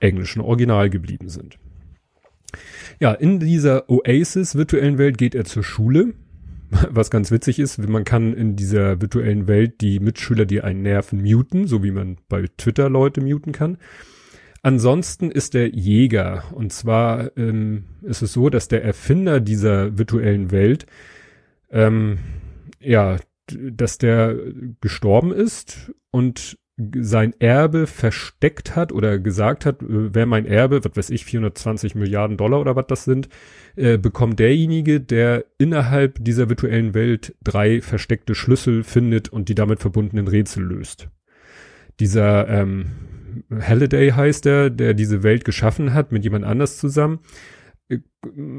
englischen 0.00 0.40
Original 0.40 0.88
geblieben 0.88 1.28
sind. 1.28 1.58
Ja, 2.98 3.12
in 3.12 3.40
dieser 3.40 3.88
Oasis 3.90 4.54
virtuellen 4.54 4.98
Welt 4.98 5.18
geht 5.18 5.34
er 5.34 5.44
zur 5.44 5.62
Schule. 5.62 6.14
Was 6.90 7.10
ganz 7.10 7.30
witzig 7.30 7.58
ist, 7.58 7.86
man 7.86 8.04
kann 8.04 8.32
in 8.32 8.56
dieser 8.56 9.00
virtuellen 9.00 9.46
Welt 9.46 9.82
die 9.82 10.00
Mitschüler, 10.00 10.46
die 10.46 10.62
einen 10.62 10.82
nerven, 10.82 11.22
muten, 11.22 11.66
so 11.66 11.82
wie 11.82 11.90
man 11.90 12.16
bei 12.28 12.46
Twitter 12.56 12.88
Leute 12.88 13.20
muten 13.20 13.52
kann. 13.52 13.76
Ansonsten 14.62 15.30
ist 15.30 15.54
der 15.54 15.68
Jäger. 15.68 16.44
Und 16.52 16.72
zwar 16.72 17.36
ähm, 17.36 17.84
ist 18.02 18.22
es 18.22 18.32
so, 18.32 18.48
dass 18.48 18.68
der 18.68 18.84
Erfinder 18.84 19.40
dieser 19.40 19.98
virtuellen 19.98 20.52
Welt, 20.52 20.86
ähm, 21.70 22.18
ja, 22.80 23.16
dass 23.50 23.98
der 23.98 24.36
gestorben 24.80 25.32
ist 25.32 25.92
und 26.12 26.58
sein 26.96 27.34
Erbe 27.38 27.86
versteckt 27.86 28.76
hat 28.76 28.92
oder 28.92 29.18
gesagt 29.18 29.66
hat, 29.66 29.82
äh, 29.82 30.14
wer 30.14 30.26
mein 30.26 30.46
Erbe, 30.46 30.84
was 30.84 30.96
weiß 30.96 31.10
ich, 31.10 31.24
420 31.24 31.96
Milliarden 31.96 32.36
Dollar 32.36 32.60
oder 32.60 32.76
was 32.76 32.86
das 32.86 33.04
sind, 33.04 33.28
äh, 33.76 33.98
bekommt 33.98 34.38
derjenige, 34.38 35.00
der 35.00 35.44
innerhalb 35.58 36.24
dieser 36.24 36.48
virtuellen 36.48 36.94
Welt 36.94 37.34
drei 37.42 37.80
versteckte 37.80 38.34
Schlüssel 38.34 38.84
findet 38.84 39.28
und 39.28 39.48
die 39.48 39.54
damit 39.54 39.80
verbundenen 39.80 40.28
Rätsel 40.28 40.64
löst. 40.64 41.08
Dieser 42.00 42.48
ähm, 42.48 42.92
Halliday 43.60 44.10
heißt 44.10 44.46
er, 44.46 44.70
der 44.70 44.94
diese 44.94 45.22
Welt 45.22 45.44
geschaffen 45.44 45.94
hat 45.94 46.12
mit 46.12 46.24
jemand 46.24 46.44
anders 46.44 46.78
zusammen. 46.78 47.20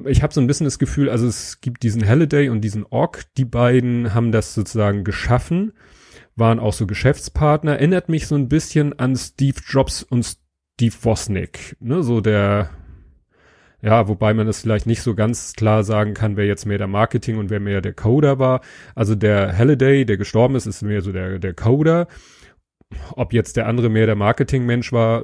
Ich 0.05 0.21
habe 0.21 0.33
so 0.33 0.41
ein 0.41 0.47
bisschen 0.47 0.65
das 0.65 0.79
Gefühl, 0.79 1.09
also 1.09 1.25
es 1.27 1.59
gibt 1.61 1.83
diesen 1.83 2.07
Halliday 2.07 2.49
und 2.49 2.61
diesen 2.61 2.85
Ork, 2.85 3.23
die 3.37 3.45
beiden 3.45 4.13
haben 4.13 4.31
das 4.31 4.53
sozusagen 4.53 5.03
geschaffen, 5.03 5.73
waren 6.35 6.59
auch 6.59 6.73
so 6.73 6.85
Geschäftspartner, 6.85 7.73
erinnert 7.73 8.09
mich 8.09 8.27
so 8.27 8.35
ein 8.35 8.49
bisschen 8.49 8.97
an 8.99 9.15
Steve 9.15 9.59
Jobs 9.67 10.03
und 10.03 10.37
Steve 10.75 10.95
Wozniak, 11.01 11.77
ne, 11.79 12.03
so 12.03 12.21
der 12.21 12.69
ja, 13.83 14.07
wobei 14.07 14.33
man 14.33 14.47
das 14.47 14.61
vielleicht 14.61 14.87
nicht 14.87 15.01
so 15.01 15.13
ganz 15.13 15.53
klar 15.53 15.83
sagen 15.83 16.13
kann, 16.13 16.37
wer 16.37 16.45
jetzt 16.45 16.65
mehr 16.65 16.77
der 16.77 16.87
Marketing 16.87 17.37
und 17.37 17.49
wer 17.49 17.59
mehr 17.59 17.81
der 17.81 17.91
Coder 17.91 18.39
war. 18.39 18.61
Also 18.95 19.13
der 19.13 19.57
Halliday, 19.57 20.05
der 20.05 20.15
gestorben 20.15 20.55
ist, 20.55 20.65
ist 20.65 20.83
mehr 20.83 21.01
so 21.01 21.11
der, 21.11 21.37
der 21.37 21.53
Coder 21.53 22.07
ob 23.15 23.33
jetzt 23.33 23.57
der 23.57 23.67
andere 23.67 23.89
mehr 23.89 24.05
der 24.05 24.15
Marketingmensch 24.15 24.91
war, 24.91 25.23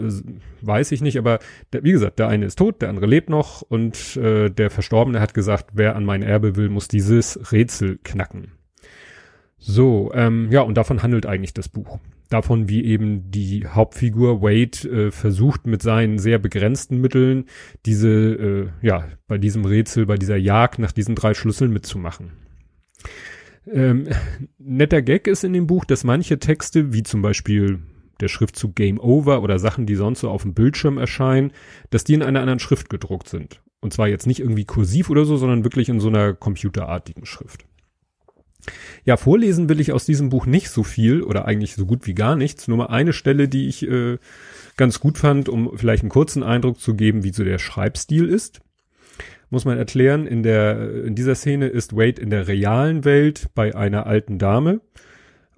weiß 0.61 0.91
ich 0.91 1.01
nicht, 1.01 1.17
aber 1.17 1.39
der, 1.73 1.83
wie 1.83 1.91
gesagt, 1.91 2.19
der 2.19 2.27
eine 2.27 2.45
ist 2.45 2.57
tot, 2.57 2.81
der 2.81 2.89
andere 2.89 3.05
lebt 3.05 3.29
noch 3.29 3.61
und 3.61 4.17
äh, 4.17 4.49
der 4.49 4.69
Verstorbene 4.69 5.19
hat 5.19 5.33
gesagt, 5.33 5.71
wer 5.73 5.95
an 5.95 6.05
mein 6.05 6.23
Erbe 6.23 6.55
will, 6.55 6.69
muss 6.69 6.87
dieses 6.87 7.51
Rätsel 7.51 7.99
knacken. 8.03 8.53
So, 9.57 10.11
ähm, 10.13 10.49
ja, 10.51 10.61
und 10.61 10.75
davon 10.75 11.03
handelt 11.03 11.25
eigentlich 11.25 11.53
das 11.53 11.67
Buch. 11.67 11.99
Davon, 12.29 12.69
wie 12.69 12.85
eben 12.85 13.29
die 13.31 13.67
Hauptfigur 13.67 14.41
Wade 14.41 15.07
äh, 15.07 15.11
versucht 15.11 15.67
mit 15.67 15.81
seinen 15.81 16.17
sehr 16.17 16.39
begrenzten 16.39 17.01
Mitteln 17.01 17.45
diese, 17.85 18.09
äh, 18.09 18.67
ja, 18.81 19.05
bei 19.27 19.37
diesem 19.37 19.65
Rätsel, 19.65 20.05
bei 20.05 20.15
dieser 20.15 20.37
Jagd 20.37 20.79
nach 20.79 20.91
diesen 20.91 21.15
drei 21.15 21.33
Schlüsseln 21.33 21.73
mitzumachen. 21.73 22.31
Ähm, 23.71 24.07
netter 24.57 25.01
Gag 25.01 25.27
ist 25.27 25.43
in 25.43 25.53
dem 25.53 25.67
Buch, 25.67 25.85
dass 25.85 26.03
manche 26.03 26.39
Texte, 26.39 26.93
wie 26.93 27.03
zum 27.03 27.21
Beispiel 27.21 27.79
der 28.19 28.27
Schriftzug 28.27 28.75
Game 28.75 28.99
Over 28.99 29.41
oder 29.41 29.59
Sachen, 29.59 29.85
die 29.85 29.95
sonst 29.95 30.21
so 30.21 30.29
auf 30.29 30.43
dem 30.43 30.53
Bildschirm 30.53 30.97
erscheinen, 30.97 31.51
dass 31.89 32.03
die 32.03 32.13
in 32.13 32.23
einer 32.23 32.41
anderen 32.41 32.59
Schrift 32.59 32.89
gedruckt 32.89 33.29
sind. 33.29 33.61
Und 33.79 33.93
zwar 33.93 34.09
jetzt 34.09 34.27
nicht 34.27 34.41
irgendwie 34.41 34.65
kursiv 34.65 35.09
oder 35.09 35.23
so, 35.23 35.37
sondern 35.37 35.63
wirklich 35.63 35.87
in 35.87 36.01
so 36.01 36.09
einer 36.09 36.33
computerartigen 36.33 37.25
Schrift. 37.25 37.65
Ja, 39.05 39.15
vorlesen 39.15 39.69
will 39.69 39.79
ich 39.79 39.93
aus 39.93 40.05
diesem 40.05 40.29
Buch 40.29 40.45
nicht 40.45 40.69
so 40.69 40.83
viel 40.83 41.23
oder 41.23 41.45
eigentlich 41.45 41.75
so 41.75 41.85
gut 41.85 42.05
wie 42.05 42.13
gar 42.13 42.35
nichts. 42.35 42.67
Nur 42.67 42.77
mal 42.77 42.87
eine 42.87 43.13
Stelle, 43.13 43.47
die 43.47 43.69
ich 43.69 43.87
äh, 43.87 44.17
ganz 44.75 44.99
gut 44.99 45.17
fand, 45.17 45.47
um 45.47 45.77
vielleicht 45.77 46.03
einen 46.03 46.09
kurzen 46.09 46.43
Eindruck 46.43 46.79
zu 46.79 46.93
geben, 46.93 47.23
wie 47.23 47.31
so 47.31 47.45
der 47.45 47.57
Schreibstil 47.57 48.27
ist 48.27 48.59
muss 49.49 49.65
man 49.65 49.77
erklären, 49.77 50.27
in 50.27 50.43
der, 50.43 51.03
in 51.05 51.15
dieser 51.15 51.35
Szene 51.35 51.67
ist 51.67 51.95
Wade 51.95 52.21
in 52.21 52.29
der 52.29 52.47
realen 52.47 53.05
Welt 53.05 53.49
bei 53.55 53.75
einer 53.75 54.05
alten 54.05 54.37
Dame 54.37 54.81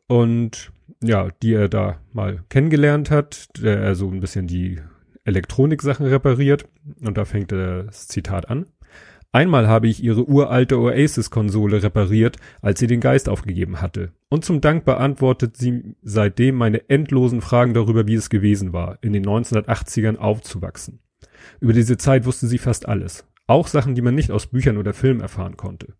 und 0.07 0.71
ja, 1.03 1.29
die 1.41 1.53
er 1.53 1.67
da 1.69 1.99
mal 2.13 2.43
kennengelernt 2.49 3.11
hat, 3.11 3.49
der 3.61 3.79
er 3.79 3.95
so 3.95 4.09
ein 4.09 4.19
bisschen 4.19 4.47
die 4.47 4.79
Elektronik-Sachen 5.23 6.05
repariert 6.05 6.65
und 7.03 7.17
da 7.17 7.25
fängt 7.25 7.51
das 7.51 8.07
Zitat 8.07 8.49
an. 8.49 8.65
Einmal 9.33 9.67
habe 9.67 9.87
ich 9.87 10.03
ihre 10.03 10.27
uralte 10.27 10.77
Oasis-Konsole 10.77 11.81
repariert, 11.81 12.35
als 12.61 12.79
sie 12.79 12.87
den 12.87 12.99
Geist 12.99 13.29
aufgegeben 13.29 13.81
hatte. 13.81 14.11
Und 14.27 14.43
zum 14.43 14.59
Dank 14.59 14.83
beantwortet 14.83 15.55
sie 15.55 15.95
seitdem 16.01 16.55
meine 16.55 16.89
endlosen 16.89 17.39
Fragen 17.39 17.73
darüber, 17.73 18.07
wie 18.07 18.15
es 18.15 18.29
gewesen 18.29 18.73
war, 18.73 18.97
in 19.01 19.13
den 19.13 19.25
1980ern 19.25 20.17
aufzuwachsen. 20.17 20.99
Über 21.61 21.71
diese 21.71 21.95
Zeit 21.95 22.25
wusste 22.25 22.47
sie 22.47 22.57
fast 22.57 22.89
alles. 22.89 23.25
Auch 23.51 23.67
Sachen, 23.67 23.95
die 23.95 24.01
man 24.01 24.15
nicht 24.15 24.31
aus 24.31 24.47
Büchern 24.47 24.77
oder 24.77 24.93
Filmen 24.93 25.19
erfahren 25.19 25.57
konnte. 25.57 25.93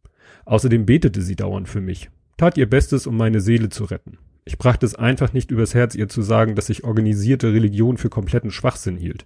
Außerdem 0.46 0.86
betete 0.86 1.22
sie 1.22 1.36
dauernd 1.36 1.68
für 1.68 1.82
mich, 1.82 2.10
tat 2.38 2.58
ihr 2.58 2.70
Bestes, 2.70 3.08
um 3.08 3.18
meine 3.18 3.42
Seele 3.42 3.68
zu 3.68 3.84
retten. 3.84 4.20
Ich 4.46 4.58
brachte 4.58 4.86
es 4.86 4.96
einfach 4.96 5.34
nicht 5.34 5.52
übers 5.52 5.74
Herz, 5.74 5.94
ihr 5.94 6.08
zu 6.08 6.22
sagen, 6.22 6.56
dass 6.56 6.70
ich 6.70 6.86
organisierte 6.86 7.52
Religion 7.52 7.98
für 7.98 8.08
kompletten 8.08 8.52
Schwachsinn 8.52 8.96
hielt. 8.96 9.26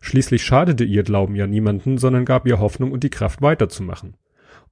Schließlich 0.00 0.42
schadete 0.42 0.82
ihr 0.82 1.02
Glauben 1.02 1.36
ja 1.36 1.46
niemanden, 1.46 1.98
sondern 1.98 2.24
gab 2.24 2.46
ihr 2.46 2.58
Hoffnung 2.58 2.90
und 2.90 3.04
die 3.04 3.10
Kraft 3.10 3.42
weiterzumachen. 3.42 4.16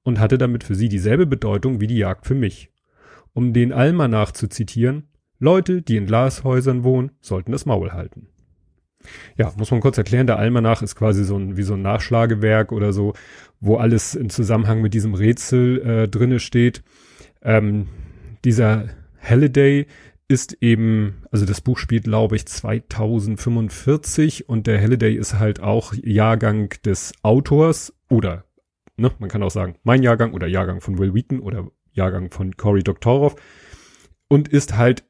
Und 0.01 0.19
hatte 0.19 0.39
damit 0.39 0.63
für 0.63 0.73
sie 0.73 0.89
dieselbe 0.89 1.27
Bedeutung 1.27 1.79
wie 1.79 1.87
die 1.87 1.99
Jagd 1.99 2.25
für 2.25 2.33
mich. 2.33 2.71
Um 3.31 3.53
den 3.53 3.73
Almanach 3.73 4.31
zu 4.31 4.47
zitieren, 4.47 5.03
Leute, 5.37 5.83
die 5.83 5.97
in 5.97 6.07
Glashäusern 6.07 6.83
wohnen, 6.83 7.11
sollten 7.21 7.51
das 7.51 7.67
Maul 7.67 7.91
halten. 7.91 8.29
Ja, 9.37 9.53
muss 9.57 9.71
man 9.71 9.79
kurz 9.79 9.97
erklären, 9.97 10.27
der 10.27 10.39
Almanach 10.39 10.81
ist 10.81 10.95
quasi 10.95 11.23
so 11.23 11.37
ein, 11.37 11.57
wie 11.57 11.63
so 11.63 11.73
ein 11.73 11.81
Nachschlagewerk 11.81 12.71
oder 12.71 12.93
so, 12.93 13.13
wo 13.59 13.77
alles 13.77 14.15
im 14.15 14.29
Zusammenhang 14.29 14.81
mit 14.81 14.93
diesem 14.93 15.13
Rätsel 15.13 15.81
äh, 15.81 16.07
drinne 16.07 16.39
steht. 16.39 16.83
Ähm, 17.41 17.87
dieser 18.43 18.89
Halliday 19.21 19.87
ist 20.27 20.57
eben, 20.61 21.23
also 21.31 21.45
das 21.45 21.61
Buch 21.61 21.77
spielt, 21.77 22.03
glaube 22.03 22.35
ich, 22.35 22.45
2045 22.45 24.49
und 24.49 24.67
der 24.67 24.81
Halliday 24.81 25.15
ist 25.15 25.39
halt 25.39 25.61
auch 25.61 25.93
Jahrgang 25.93 26.69
des 26.83 27.13
Autors 27.21 27.93
oder, 28.09 28.43
ne, 28.97 29.11
man 29.19 29.29
kann 29.29 29.43
auch 29.43 29.51
sagen, 29.51 29.75
mein 29.83 30.03
Jahrgang 30.03 30.33
oder 30.33 30.47
Jahrgang 30.47 30.81
von 30.81 30.97
Will 30.97 31.13
Wheaton 31.13 31.39
oder 31.39 31.67
Jahrgang 31.93 32.29
von 32.29 32.57
Cory 32.57 32.83
Doctorow 32.83 33.35
und 34.27 34.49
ist 34.49 34.77
halt 34.77 35.05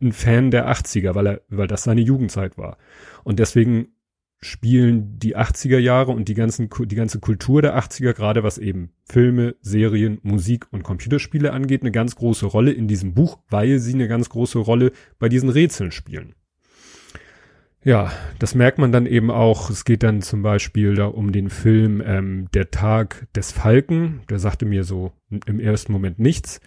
ein 0.00 0.12
Fan 0.12 0.50
der 0.50 0.68
80er, 0.70 1.14
weil 1.14 1.26
er, 1.26 1.40
weil 1.48 1.68
das 1.68 1.84
seine 1.84 2.00
Jugendzeit 2.00 2.58
war. 2.58 2.78
Und 3.24 3.38
deswegen 3.38 3.88
spielen 4.40 5.18
die 5.18 5.36
80er 5.36 5.78
Jahre 5.78 6.12
und 6.12 6.28
die 6.28 6.34
ganzen, 6.34 6.68
die 6.68 6.94
ganze 6.94 7.20
Kultur 7.20 7.62
der 7.62 7.78
80er, 7.78 8.12
gerade 8.12 8.42
was 8.42 8.58
eben 8.58 8.90
Filme, 9.04 9.56
Serien, 9.62 10.18
Musik 10.22 10.66
und 10.70 10.82
Computerspiele 10.82 11.52
angeht, 11.52 11.82
eine 11.82 11.90
ganz 11.90 12.16
große 12.16 12.46
Rolle 12.46 12.72
in 12.72 12.86
diesem 12.86 13.14
Buch, 13.14 13.38
weil 13.48 13.78
sie 13.78 13.94
eine 13.94 14.08
ganz 14.08 14.28
große 14.28 14.58
Rolle 14.58 14.92
bei 15.18 15.28
diesen 15.28 15.48
Rätseln 15.48 15.90
spielen. 15.90 16.34
Ja, 17.82 18.10
das 18.40 18.56
merkt 18.56 18.78
man 18.78 18.90
dann 18.90 19.06
eben 19.06 19.30
auch. 19.30 19.70
Es 19.70 19.84
geht 19.84 20.02
dann 20.02 20.20
zum 20.20 20.42
Beispiel 20.42 20.96
da 20.96 21.06
um 21.06 21.30
den 21.30 21.50
Film 21.50 22.02
ähm, 22.04 22.48
Der 22.52 22.72
Tag 22.72 23.28
des 23.32 23.52
Falken. 23.52 24.22
Der 24.28 24.40
sagte 24.40 24.66
mir 24.66 24.82
so 24.82 25.12
im 25.46 25.60
ersten 25.60 25.92
Moment 25.92 26.18
nichts. 26.18 26.60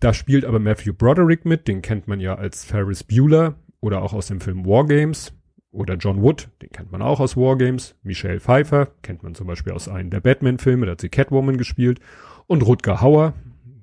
Da 0.00 0.14
spielt 0.14 0.44
aber 0.44 0.58
Matthew 0.58 0.92
Broderick 0.92 1.44
mit, 1.44 1.66
den 1.66 1.82
kennt 1.82 2.06
man 2.06 2.20
ja 2.20 2.36
als 2.36 2.64
Ferris 2.64 3.02
Bueller 3.02 3.56
oder 3.80 4.02
auch 4.02 4.12
aus 4.12 4.28
dem 4.28 4.40
Film 4.40 4.64
War 4.64 4.86
Games. 4.86 5.32
Oder 5.70 5.96
John 5.96 6.22
Wood, 6.22 6.48
den 6.62 6.70
kennt 6.70 6.92
man 6.92 7.02
auch 7.02 7.20
aus 7.20 7.36
Wargames. 7.36 7.94
Michelle 8.02 8.40
Pfeiffer, 8.40 8.88
kennt 9.02 9.22
man 9.22 9.34
zum 9.34 9.46
Beispiel 9.46 9.74
aus 9.74 9.88
einem 9.88 10.08
der 10.08 10.20
Batman-Filme, 10.20 10.86
da 10.86 10.92
hat 10.92 11.00
sie 11.00 11.10
Catwoman 11.10 11.58
gespielt. 11.58 12.00
Und 12.46 12.62
Rutger 12.62 13.02
Hauer, 13.02 13.34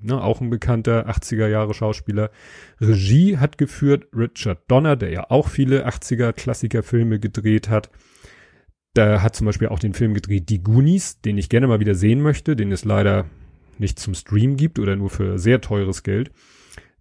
ne, 0.01 0.21
auch 0.21 0.41
ein 0.41 0.49
bekannter 0.49 1.07
80er 1.07 1.47
Jahre 1.47 1.75
Schauspieler. 1.75 2.31
Regie 2.81 3.37
hat 3.37 3.59
geführt 3.59 4.07
Richard 4.15 4.59
Donner, 4.67 4.95
der 4.95 5.11
ja 5.11 5.29
auch 5.29 5.47
viele 5.47 5.87
80er 5.87 6.33
Klassiker-Filme 6.33 7.19
gedreht 7.19 7.69
hat. 7.69 7.91
Der 8.95 9.21
hat 9.21 9.35
zum 9.35 9.45
Beispiel 9.45 9.67
auch 9.67 9.79
den 9.79 9.93
Film 9.93 10.15
gedreht 10.15 10.49
Die 10.49 10.63
Goonies, 10.63 11.21
den 11.21 11.37
ich 11.37 11.49
gerne 11.49 11.67
mal 11.67 11.79
wieder 11.79 11.95
sehen 11.95 12.21
möchte, 12.21 12.55
den 12.55 12.71
es 12.71 12.83
leider 12.83 13.25
nicht 13.79 13.99
zum 13.99 14.13
Stream 14.13 14.57
gibt 14.57 14.79
oder 14.79 14.95
nur 14.95 15.09
für 15.09 15.39
sehr 15.39 15.61
teures 15.61 16.03
Geld. 16.03 16.31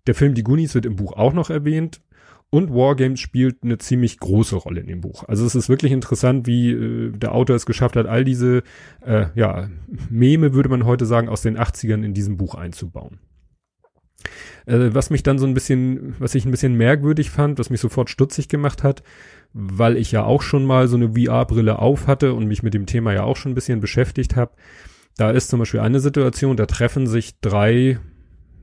Der 0.06 0.14
Film 0.14 0.34
Die 0.34 0.42
Goonies 0.42 0.74
wird 0.74 0.86
im 0.86 0.96
Buch 0.96 1.12
auch 1.12 1.32
noch 1.32 1.50
erwähnt. 1.50 2.02
Und 2.50 2.72
Wargames 2.72 3.18
spielt 3.18 3.64
eine 3.64 3.78
ziemlich 3.78 4.20
große 4.20 4.54
Rolle 4.54 4.80
in 4.80 4.86
dem 4.86 5.00
Buch. 5.00 5.24
Also 5.26 5.44
es 5.44 5.56
ist 5.56 5.68
wirklich 5.68 5.90
interessant, 5.90 6.46
wie 6.46 6.70
äh, 6.70 7.10
der 7.10 7.34
Autor 7.34 7.56
es 7.56 7.66
geschafft 7.66 7.96
hat, 7.96 8.06
all 8.06 8.22
diese 8.24 8.62
äh, 9.04 9.26
ja, 9.34 9.70
Meme, 10.08 10.54
würde 10.54 10.68
man 10.68 10.84
heute 10.84 11.04
sagen, 11.04 11.28
aus 11.28 11.42
den 11.42 11.58
80ern 11.58 12.04
in 12.04 12.14
diesem 12.14 12.36
Buch 12.36 12.54
einzubauen. 12.54 13.18
Äh, 14.66 14.94
was 14.94 15.10
mich 15.10 15.22
dann 15.22 15.38
so 15.38 15.46
ein 15.46 15.54
bisschen, 15.54 16.14
was 16.20 16.34
ich 16.34 16.44
ein 16.44 16.50
bisschen 16.50 16.74
merkwürdig 16.76 17.30
fand, 17.30 17.58
was 17.58 17.70
mich 17.70 17.80
sofort 17.80 18.08
stutzig 18.08 18.48
gemacht 18.48 18.84
hat, 18.84 19.02
weil 19.52 19.96
ich 19.96 20.12
ja 20.12 20.22
auch 20.24 20.42
schon 20.42 20.64
mal 20.64 20.86
so 20.86 20.96
eine 20.96 21.14
VR-Brille 21.14 21.78
auf 21.78 22.06
hatte 22.06 22.34
und 22.34 22.46
mich 22.46 22.62
mit 22.62 22.74
dem 22.74 22.86
Thema 22.86 23.12
ja 23.12 23.24
auch 23.24 23.36
schon 23.36 23.52
ein 23.52 23.56
bisschen 23.56 23.80
beschäftigt 23.80 24.36
habe. 24.36 24.52
Da 25.16 25.30
ist 25.30 25.48
zum 25.48 25.60
Beispiel 25.60 25.80
eine 25.80 26.00
Situation, 26.00 26.56
da 26.56 26.66
treffen 26.66 27.06
sich 27.06 27.40
drei 27.40 27.98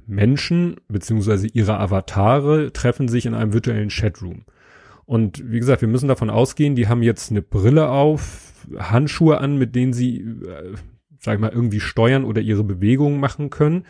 Menschen 0.06 0.76
beziehungsweise 0.90 1.48
ihre 1.48 1.80
Avatare 1.80 2.74
treffen 2.74 3.08
sich 3.08 3.26
in 3.26 3.34
einem 3.34 3.54
virtuellen 3.54 3.90
Chatroom. 3.90 4.44
Und 5.06 5.50
wie 5.52 5.60
gesagt, 5.60 5.82
wir 5.82 5.88
müssen 5.88 6.08
davon 6.08 6.30
ausgehen, 6.30 6.76
die 6.76 6.88
haben 6.88 7.02
jetzt 7.02 7.32
eine 7.32 7.42
Brille 7.42 7.90
auf, 7.90 8.52
Handschuhe 8.78 9.40
an, 9.40 9.58
mit 9.58 9.76
denen 9.76 9.94
sie, 9.94 10.20
äh, 10.20 10.74
sag 11.20 11.36
ich 11.36 11.42
mal, 11.42 11.52
irgendwie 11.52 11.80
steuern 11.80 12.26
oder 12.26 12.42
ihre 12.42 12.64
Bewegungen 12.64 13.20
machen 13.20 13.50
können. 13.50 13.86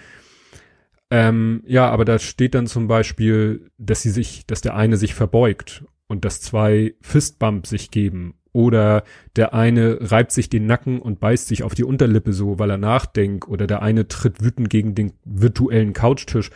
Ähm, 1.10 1.64
ja, 1.66 1.90
aber 1.90 2.06
da 2.06 2.20
steht 2.20 2.56
dann 2.56 2.68
zum 2.68 2.88
Beispiel, 2.88 3.70
dass 3.78 4.02
sie 4.02 4.12
sich, 4.12 4.46
dass 4.46 4.62
der 4.62 4.76
eine 4.76 4.98
sich 4.98 5.14
verbeugt 5.14 5.84
und 6.12 6.26
dass 6.26 6.42
zwei 6.42 6.94
Fistbump 7.00 7.66
sich 7.66 7.90
geben 7.90 8.36
oder 8.52 9.06
der 9.38 9.54
eine 9.54 10.12
reibt 10.12 10.34
sich 10.34 10.50
den 10.50 10.66
Nacken 10.66 11.00
und 11.00 11.22
beißt 11.22 11.48
sich 11.48 11.64
auf 11.64 11.74
die 11.74 11.86
Unterlippe 11.86 12.34
so, 12.34 12.60
weil 12.60 12.70
er 12.70 12.78
nachdenkt. 12.78 13.48
Oder 13.48 13.66
der 13.66 13.82
eine 13.82 14.10
tritt 14.10 14.44
wütend 14.44 14.70
gegen 14.70 14.94
den 14.94 15.14
virtuellen 15.24 15.94
Couchtisch. 15.94 16.52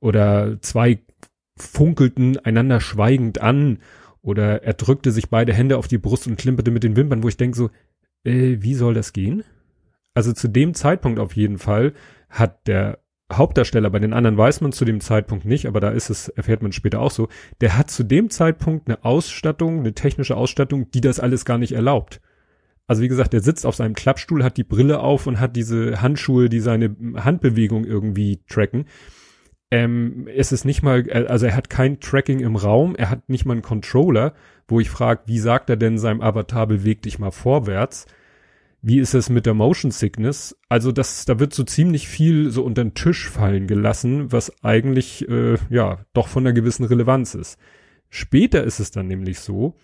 Oder 0.00 0.58
zwei 0.62 1.00
funkelten 1.56 2.38
einander 2.38 2.80
schweigend 2.80 3.42
an. 3.42 3.80
Oder 4.22 4.62
er 4.62 4.72
drückte 4.72 5.12
sich 5.12 5.28
beide 5.28 5.52
Hände 5.52 5.76
auf 5.76 5.86
die 5.86 5.98
Brust 5.98 6.26
und 6.26 6.38
klimperte 6.38 6.70
mit 6.70 6.82
den 6.82 6.96
Wimpern, 6.96 7.22
wo 7.22 7.28
ich 7.28 7.36
denke 7.36 7.58
so, 7.58 7.68
äh, 8.24 8.56
wie 8.60 8.74
soll 8.74 8.94
das 8.94 9.12
gehen? 9.12 9.44
Also 10.14 10.32
zu 10.32 10.48
dem 10.48 10.72
Zeitpunkt 10.72 11.18
auf 11.18 11.36
jeden 11.36 11.58
Fall 11.58 11.92
hat 12.30 12.66
der 12.66 13.00
Hauptdarsteller, 13.32 13.90
bei 13.90 13.98
den 13.98 14.14
anderen 14.14 14.38
weiß 14.38 14.62
man 14.62 14.72
zu 14.72 14.84
dem 14.84 15.00
Zeitpunkt 15.00 15.44
nicht, 15.44 15.66
aber 15.66 15.80
da 15.80 15.90
ist 15.90 16.08
es, 16.08 16.28
erfährt 16.28 16.62
man 16.62 16.72
später 16.72 17.00
auch 17.00 17.10
so, 17.10 17.28
der 17.60 17.76
hat 17.76 17.90
zu 17.90 18.02
dem 18.02 18.30
Zeitpunkt 18.30 18.88
eine 18.88 19.04
Ausstattung, 19.04 19.80
eine 19.80 19.92
technische 19.92 20.36
Ausstattung, 20.36 20.90
die 20.92 21.02
das 21.02 21.20
alles 21.20 21.44
gar 21.44 21.58
nicht 21.58 21.72
erlaubt. 21.72 22.20
Also 22.86 23.02
wie 23.02 23.08
gesagt, 23.08 23.34
der 23.34 23.42
sitzt 23.42 23.66
auf 23.66 23.74
seinem 23.74 23.94
Klappstuhl, 23.94 24.42
hat 24.42 24.56
die 24.56 24.64
Brille 24.64 25.00
auf 25.00 25.26
und 25.26 25.40
hat 25.40 25.56
diese 25.56 26.00
Handschuhe, 26.00 26.48
die 26.48 26.60
seine 26.60 26.96
Handbewegung 27.16 27.84
irgendwie 27.84 28.40
tracken. 28.48 28.86
Ähm, 29.70 30.26
es 30.34 30.50
ist 30.50 30.64
nicht 30.64 30.82
mal, 30.82 31.04
also 31.10 31.44
er 31.44 31.54
hat 31.54 31.68
kein 31.68 32.00
Tracking 32.00 32.40
im 32.40 32.56
Raum, 32.56 32.96
er 32.96 33.10
hat 33.10 33.28
nicht 33.28 33.44
mal 33.44 33.52
einen 33.52 33.62
Controller, 33.62 34.32
wo 34.66 34.80
ich 34.80 34.88
frage, 34.88 35.20
wie 35.26 35.38
sagt 35.38 35.68
er 35.68 35.76
denn 35.76 35.98
seinem 35.98 36.22
Avatar, 36.22 36.66
beweg 36.66 37.02
dich 37.02 37.18
mal 37.18 37.30
vorwärts? 37.30 38.06
Wie 38.80 39.00
ist 39.00 39.14
es 39.14 39.28
mit 39.28 39.44
der 39.46 39.54
Motion 39.54 39.90
Sickness? 39.90 40.56
Also 40.68 40.92
das, 40.92 41.24
da 41.24 41.40
wird 41.40 41.52
so 41.52 41.64
ziemlich 41.64 42.08
viel 42.08 42.50
so 42.50 42.62
unter 42.62 42.84
den 42.84 42.94
Tisch 42.94 43.28
fallen 43.28 43.66
gelassen, 43.66 44.30
was 44.30 44.62
eigentlich 44.62 45.28
äh, 45.28 45.56
ja 45.68 46.04
doch 46.12 46.28
von 46.28 46.46
einer 46.46 46.52
gewissen 46.52 46.84
Relevanz 46.84 47.34
ist. 47.34 47.58
Später 48.08 48.62
ist 48.62 48.78
es 48.78 48.90
dann 48.90 49.08
nämlich 49.08 49.40
so, 49.40 49.74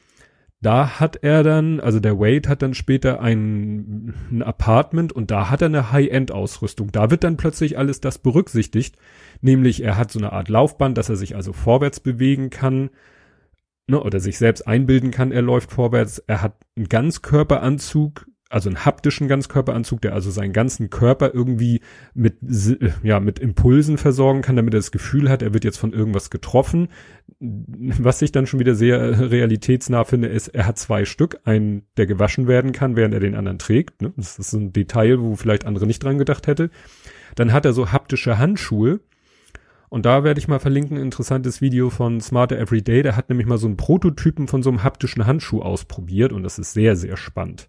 da 0.61 1.01
hat 1.01 1.17
er 1.23 1.43
dann, 1.43 1.81
also 1.81 2.01
der 2.01 2.19
Wade 2.19 2.49
hat 2.49 2.63
dann 2.63 2.73
später 2.73 3.21
ein, 3.21 4.15
ein 4.31 4.43
Apartment 4.43 5.13
und 5.13 5.31
da 5.31 5.51
hat 5.51 5.61
er 5.61 5.67
eine 5.67 5.93
High-End-Ausrüstung. 5.93 6.91
Da 6.91 7.11
wird 7.11 7.25
dann 7.25 7.37
plötzlich 7.37 7.77
alles 7.77 8.01
das 8.01 8.19
berücksichtigt, 8.19 8.97
nämlich 9.43 9.83
er 9.83 9.99
hat 9.99 10.11
so 10.11 10.19
eine 10.19 10.33
Art 10.33 10.49
Laufband, 10.49 10.97
dass 10.97 11.11
er 11.11 11.17
sich 11.17 11.37
also 11.37 11.53
vorwärts 11.53 12.01
bewegen 12.01 12.49
kann 12.49 12.91
ne, 13.87 14.01
oder 14.01 14.21
sich 14.21 14.39
selbst 14.39 14.67
einbilden 14.67 15.11
kann, 15.11 15.33
er 15.33 15.43
läuft 15.43 15.73
vorwärts. 15.73 16.19
Er 16.27 16.43
hat 16.43 16.57
einen 16.77 16.89
Ganzkörperanzug, 16.89 18.27
also 18.55 18.69
einen 18.69 18.85
haptischen 18.85 19.27
Ganzkörperanzug, 19.27 20.01
der 20.03 20.13
also 20.13 20.31
seinen 20.31 20.53
ganzen 20.53 20.89
Körper 20.89 21.35
irgendwie 21.35 21.81
mit, 22.15 22.37
ja, 23.03 23.19
mit 23.19 23.41
Impulsen 23.41 23.99
versorgen 23.99 24.43
kann, 24.43 24.55
damit 24.55 24.75
er 24.75 24.79
das 24.79 24.93
Gefühl 24.93 25.29
hat, 25.29 25.43
er 25.43 25.53
wird 25.55 25.65
jetzt 25.65 25.79
von 25.79 25.93
irgendwas 25.93 26.31
getroffen. 26.31 26.87
Was 27.41 28.23
ich 28.23 28.31
dann 28.31 28.47
schon 28.47 28.61
wieder 28.61 28.77
sehr 28.77 29.29
realitätsnah 29.33 30.05
finde, 30.05 30.29
ist, 30.29 30.49
er 30.49 30.69
hat 30.69 30.79
zwei 30.79 31.05
Stück, 31.05 31.41
einen, 31.43 31.83
der 31.97 32.07
gewaschen 32.07 32.47
werden 32.47 32.71
kann, 32.71 32.95
während 32.95 33.13
er 33.13 33.19
den 33.19 33.35
anderen 33.35 33.59
trägt. 33.59 34.01
Ne? 34.03 34.13
Das 34.17 34.39
ist 34.39 34.53
ein 34.53 34.73
Detail, 34.73 35.21
wo 35.21 35.35
vielleicht 35.35 35.67
andere 35.67 35.89
nicht 35.89 36.05
dran 36.05 36.19
gedacht 36.19 36.47
hätte. 36.47 36.71
Dann 37.35 37.53
hat 37.53 37.65
er 37.65 37.73
so 37.73 37.91
haptische 37.91 38.39
Handschuhe. 38.39 39.01
Und 39.89 40.07
da 40.07 40.23
werde 40.23 40.39
ich 40.39 40.47
mal 40.47 40.61
verlinken, 40.61 40.97
ein 40.97 41.03
interessantes 41.03 41.61
Video 41.61 41.91
von 41.91 42.21
Smarter 42.21 42.59
Everyday. 42.59 43.03
Der 43.03 43.17
hat 43.17 43.31
nämlich 43.31 43.49
mal 43.49 43.59
so 43.59 43.67
einen 43.67 43.77
Prototypen 43.77 44.47
von 44.47 44.63
so 44.63 44.71
einem 44.71 44.85
haptischen 44.85 45.27
Handschuh 45.27 45.61
ausprobiert 45.61 46.33
und 46.33 46.45
das 46.45 46.61
ist 46.61 46.73
sehr, 46.73 46.95
sehr 46.95 47.17
spannend. 47.17 47.69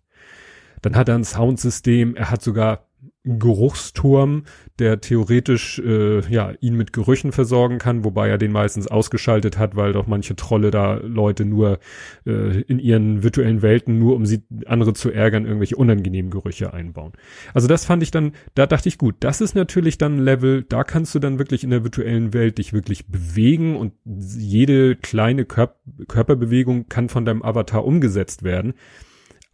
Dann 0.86 0.96
hat 0.96 1.10
er 1.10 1.16
ein 1.16 1.24
Soundsystem, 1.24 2.16
er 2.16 2.30
hat 2.30 2.44
sogar 2.44 2.86
Geruchsturm, 3.24 4.44
der 4.78 5.02
theoretisch 5.02 5.80
äh, 5.80 6.20
ja 6.32 6.54
ihn 6.62 6.76
mit 6.76 6.94
Gerüchen 6.94 7.32
versorgen 7.32 7.80
kann, 7.80 8.04
wobei 8.04 8.30
er 8.30 8.38
den 8.38 8.52
meistens 8.52 8.86
ausgeschaltet 8.86 9.58
hat, 9.58 9.76
weil 9.76 9.94
doch 9.94 10.06
manche 10.06 10.36
Trolle 10.36 10.70
da 10.70 10.94
Leute 10.98 11.44
nur 11.44 11.80
äh, 12.28 12.62
in 12.62 12.78
ihren 12.78 13.24
virtuellen 13.24 13.64
Welten 13.64 13.98
nur 13.98 14.16
um 14.16 14.28
sie 14.28 14.44
andere 14.68 14.94
zu 14.94 15.10
ärgern 15.10 15.46
irgendwelche 15.46 15.76
unangenehmen 15.76 16.30
Gerüche 16.30 16.72
einbauen. 16.72 17.14
Also 17.56 17.68
das 17.68 17.84
fand 17.84 18.04
ich 18.04 18.12
dann, 18.12 18.34
da 18.54 18.68
dachte 18.68 18.88
ich 18.88 19.00
gut, 19.00 19.16
das 19.22 19.42
ist 19.42 19.56
natürlich 19.56 19.98
dann 19.98 20.18
ein 20.18 20.24
Level, 20.24 20.62
da 20.62 20.84
kannst 20.84 21.16
du 21.16 21.20
dann 21.20 21.40
wirklich 21.40 21.64
in 21.64 21.72
der 21.72 21.84
virtuellen 21.84 22.32
Welt 22.32 22.60
dich 22.60 22.74
wirklich 22.74 23.08
bewegen 23.08 23.76
und 23.76 23.94
jede 24.06 24.96
kleine 24.96 25.46
Kör 25.46 25.74
Körperbewegung 26.08 26.90
kann 26.90 27.10
von 27.10 27.26
deinem 27.26 27.42
Avatar 27.42 27.86
umgesetzt 27.86 28.44
werden. 28.44 28.76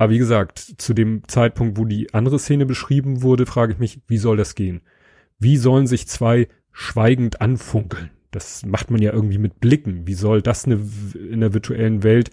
Aber 0.01 0.13
wie 0.13 0.17
gesagt, 0.17 0.58
zu 0.58 0.96
dem 0.96 1.27
Zeitpunkt, 1.27 1.77
wo 1.77 1.86
die 1.86 2.12
andere 2.15 2.39
Szene 2.39 2.65
beschrieben 2.65 3.22
wurde, 3.22 3.46
frage 3.46 3.74
ich 3.74 3.77
mich, 3.77 4.01
wie 4.08 4.17
soll 4.17 4.36
das 4.36 4.55
gehen? 4.55 4.81
Wie 5.38 5.58
sollen 5.58 5.86
sich 5.86 6.08
zwei 6.08 6.48
schweigend 6.72 7.39
anfunkeln? 7.39 8.10
Das 8.31 8.65
macht 8.65 8.89
man 8.89 9.00
ja 9.00 9.13
irgendwie 9.13 9.38
mit 9.38 9.60
Blicken. 9.60 10.08
Wie 10.08 10.15
soll 10.15 10.41
das 10.41 10.65
eine, 10.65 10.79
in 11.13 11.41
der 11.41 11.53
virtuellen 11.53 12.01
Welt 12.01 12.31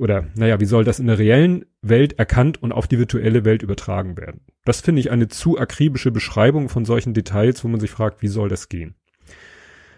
oder 0.00 0.26
naja, 0.34 0.58
wie 0.58 0.64
soll 0.64 0.82
das 0.82 0.98
in 0.98 1.06
der 1.06 1.20
reellen 1.20 1.64
Welt 1.80 2.18
erkannt 2.18 2.60
und 2.60 2.72
auf 2.72 2.88
die 2.88 2.98
virtuelle 2.98 3.44
Welt 3.44 3.62
übertragen 3.62 4.16
werden? 4.16 4.40
Das 4.64 4.80
finde 4.80 4.98
ich 4.98 5.12
eine 5.12 5.28
zu 5.28 5.60
akribische 5.60 6.10
Beschreibung 6.10 6.68
von 6.68 6.84
solchen 6.84 7.14
Details, 7.14 7.62
wo 7.62 7.68
man 7.68 7.78
sich 7.78 7.92
fragt, 7.92 8.20
wie 8.20 8.26
soll 8.26 8.48
das 8.48 8.68
gehen? 8.68 8.96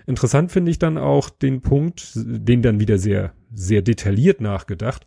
Interessant 0.06 0.52
finde 0.52 0.70
ich 0.70 0.78
dann 0.78 0.98
auch 0.98 1.30
den 1.30 1.62
Punkt, 1.62 2.12
den 2.14 2.60
dann 2.60 2.80
wieder 2.80 2.98
sehr, 2.98 3.32
sehr 3.50 3.80
detailliert 3.80 4.42
nachgedacht, 4.42 5.06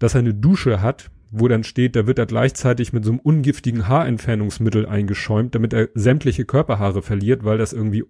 dass 0.00 0.14
er 0.14 0.20
eine 0.20 0.34
Dusche 0.34 0.82
hat, 0.82 1.12
wo 1.30 1.46
dann 1.46 1.62
steht, 1.62 1.94
da 1.94 2.08
wird 2.08 2.18
er 2.18 2.26
gleichzeitig 2.26 2.92
mit 2.92 3.04
so 3.04 3.12
einem 3.12 3.20
ungiftigen 3.20 3.86
Haarentfernungsmittel 3.86 4.86
eingeschäumt, 4.86 5.54
damit 5.54 5.72
er 5.72 5.88
sämtliche 5.94 6.44
Körperhaare 6.44 7.02
verliert, 7.02 7.44
weil 7.44 7.58
das 7.58 7.72
irgendwie 7.72 8.04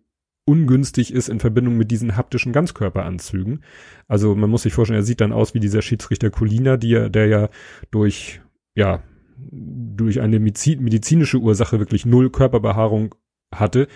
ungünstig 0.46 1.12
ist 1.12 1.28
in 1.28 1.38
Verbindung 1.38 1.76
mit 1.76 1.90
diesen 1.90 2.16
haptischen 2.16 2.52
Ganzkörperanzügen. 2.52 3.62
Also 4.08 4.34
man 4.34 4.48
muss 4.48 4.62
sich 4.62 4.72
vorstellen, 4.72 5.00
er 5.00 5.04
sieht 5.04 5.20
dann 5.20 5.32
aus 5.32 5.52
wie 5.52 5.60
dieser 5.60 5.82
Schiedsrichter 5.82 6.30
Colina, 6.30 6.78
die, 6.78 7.10
der 7.10 7.26
ja 7.26 7.50
durch, 7.90 8.40
ja, 8.74 9.02
durch 9.36 10.20
eine 10.20 10.40
medizinische 10.40 11.38
Ursache 11.38 11.78
wirklich 11.78 12.06
null 12.06 12.30
Körperbehaarung 12.30 13.14
hatte, 13.54 13.86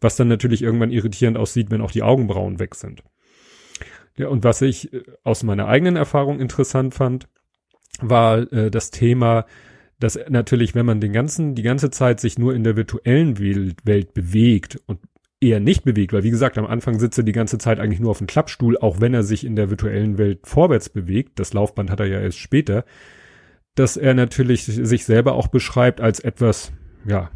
was 0.00 0.16
dann 0.16 0.28
natürlich 0.28 0.62
irgendwann 0.62 0.90
irritierend 0.90 1.36
aussieht, 1.36 1.70
wenn 1.70 1.80
auch 1.80 1.92
die 1.92 2.02
Augenbrauen 2.02 2.58
weg 2.58 2.74
sind. 2.74 3.04
Ja, 4.16 4.28
und 4.28 4.44
was 4.44 4.60
ich 4.60 4.92
äh, 4.92 5.02
aus 5.22 5.42
meiner 5.42 5.68
eigenen 5.68 5.96
Erfahrung 5.96 6.40
interessant 6.40 6.94
fand, 6.94 7.28
war 8.00 8.52
äh, 8.52 8.70
das 8.70 8.90
Thema, 8.90 9.46
dass 9.98 10.18
natürlich, 10.28 10.74
wenn 10.74 10.86
man 10.86 11.00
den 11.00 11.12
ganzen, 11.12 11.54
die 11.54 11.62
ganze 11.62 11.90
Zeit 11.90 12.20
sich 12.20 12.38
nur 12.38 12.54
in 12.54 12.64
der 12.64 12.76
virtuellen 12.76 13.38
Welt, 13.38 14.14
bewegt 14.14 14.80
und 14.86 14.98
eher 15.40 15.60
nicht 15.60 15.84
bewegt, 15.84 16.12
weil 16.12 16.22
wie 16.22 16.30
gesagt, 16.30 16.58
am 16.58 16.66
Anfang 16.66 16.98
sitzt 16.98 17.18
er 17.18 17.24
die 17.24 17.32
ganze 17.32 17.58
Zeit 17.58 17.80
eigentlich 17.80 18.00
nur 18.00 18.10
auf 18.10 18.18
dem 18.18 18.26
Klappstuhl, 18.26 18.78
auch 18.78 19.00
wenn 19.00 19.14
er 19.14 19.22
sich 19.22 19.44
in 19.44 19.56
der 19.56 19.70
virtuellen 19.70 20.18
Welt 20.18 20.46
vorwärts 20.46 20.88
bewegt, 20.88 21.38
das 21.38 21.52
Laufband 21.52 21.90
hat 21.90 22.00
er 22.00 22.06
ja 22.06 22.20
erst 22.20 22.38
später, 22.38 22.84
dass 23.74 23.96
er 23.96 24.14
natürlich 24.14 24.64
sich 24.64 25.04
selber 25.04 25.34
auch 25.34 25.48
beschreibt 25.48 26.00
als 26.00 26.20
etwas, 26.20 26.72
ja, 27.06 27.30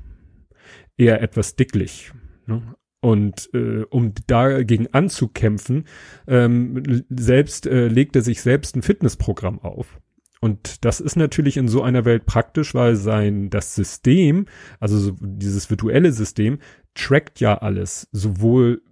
eher 0.97 1.21
etwas 1.23 1.57
dicklich. 1.57 2.13
Ne? 2.47 2.75
Und 3.01 3.51
äh, 3.55 3.83
um 3.91 4.13
dagegen 4.27 4.89
anzukämpfen, 4.93 5.85
ähm, 6.27 7.05
selbst 7.09 7.67
äh, 7.67 7.89
legt 7.89 8.17
er 8.17 8.23
sich 8.23 8.41
selbst 8.41 8.77
ein 8.77 8.83
Fitnessprogramm 8.83 9.61
auf. 9.61 10.01
Und 10.41 10.85
das 10.85 11.01
ist 11.01 11.17
natürlich 11.17 11.57
in 11.57 11.69
so 11.69 11.83
einer 11.83 12.05
Welt 12.05 12.27
praktisch, 12.27 12.75
weil 12.75 12.97
sein, 12.97 13.49
das 13.51 13.75
System, 13.75 14.47
also 14.81 14.99
so 14.99 15.17
dieses 15.21 15.71
virtuelle 15.71 16.13
System, 16.13 16.59
trackt 16.95 17.41
ja 17.41 17.59
alles. 17.59 18.09
Sowohl, 18.13 18.83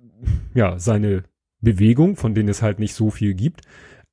ja, 0.54 0.78
seine 0.78 1.24
Bewegung, 1.60 2.16
von 2.16 2.34
denen 2.34 2.48
es 2.48 2.62
halt 2.62 2.78
nicht 2.78 2.94
so 2.94 3.10
viel 3.10 3.34
gibt, 3.34 3.62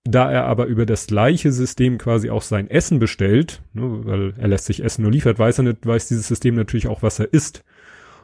da 0.04 0.32
er 0.32 0.46
aber 0.46 0.66
über 0.66 0.86
das 0.86 1.08
gleiche 1.08 1.52
System 1.52 1.98
quasi 1.98 2.30
auch 2.30 2.42
sein 2.42 2.70
Essen 2.70 3.00
bestellt, 3.00 3.62
ne, 3.74 4.06
weil 4.06 4.34
er 4.38 4.48
lässt 4.48 4.66
sich 4.66 4.84
Essen 4.84 5.04
nur 5.04 5.12
liefert, 5.12 5.38
weiß 5.38 5.60
er 5.60 5.66
nicht, 5.66 5.86
weiß 5.86 6.08
dieses 6.08 6.28
System 6.28 6.56
natürlich 6.56 6.88
auch, 6.88 7.04
was 7.04 7.20
er 7.20 7.32
isst. 7.34 7.64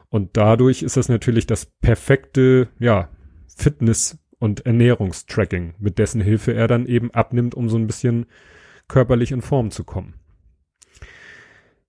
Und 0.10 0.38
dadurch 0.38 0.84
ist 0.84 0.98
das 0.98 1.10
natürlich 1.10 1.46
das 1.46 1.66
perfekte, 1.82 2.70
ja, 2.80 3.10
Fitness- 3.56 4.18
und 4.40 4.66
Ernährungstracking, 4.66 5.76
mit 5.80 5.98
dessen 6.00 6.22
Hilfe 6.22 6.54
er 6.54 6.68
dann 6.68 6.86
eben 6.86 7.12
abnimmt, 7.12 7.56
um 7.56 7.70
so 7.70 7.78
ein 7.78 7.88
bisschen 7.88 8.28
körperlich 8.88 9.32
in 9.32 9.42
Form 9.42 9.72
zu 9.72 9.84
kommen. 9.84 10.16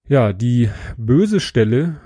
Ja, 0.06 0.32
die 0.32 0.70
böse 0.96 1.38
Stelle 1.38 2.00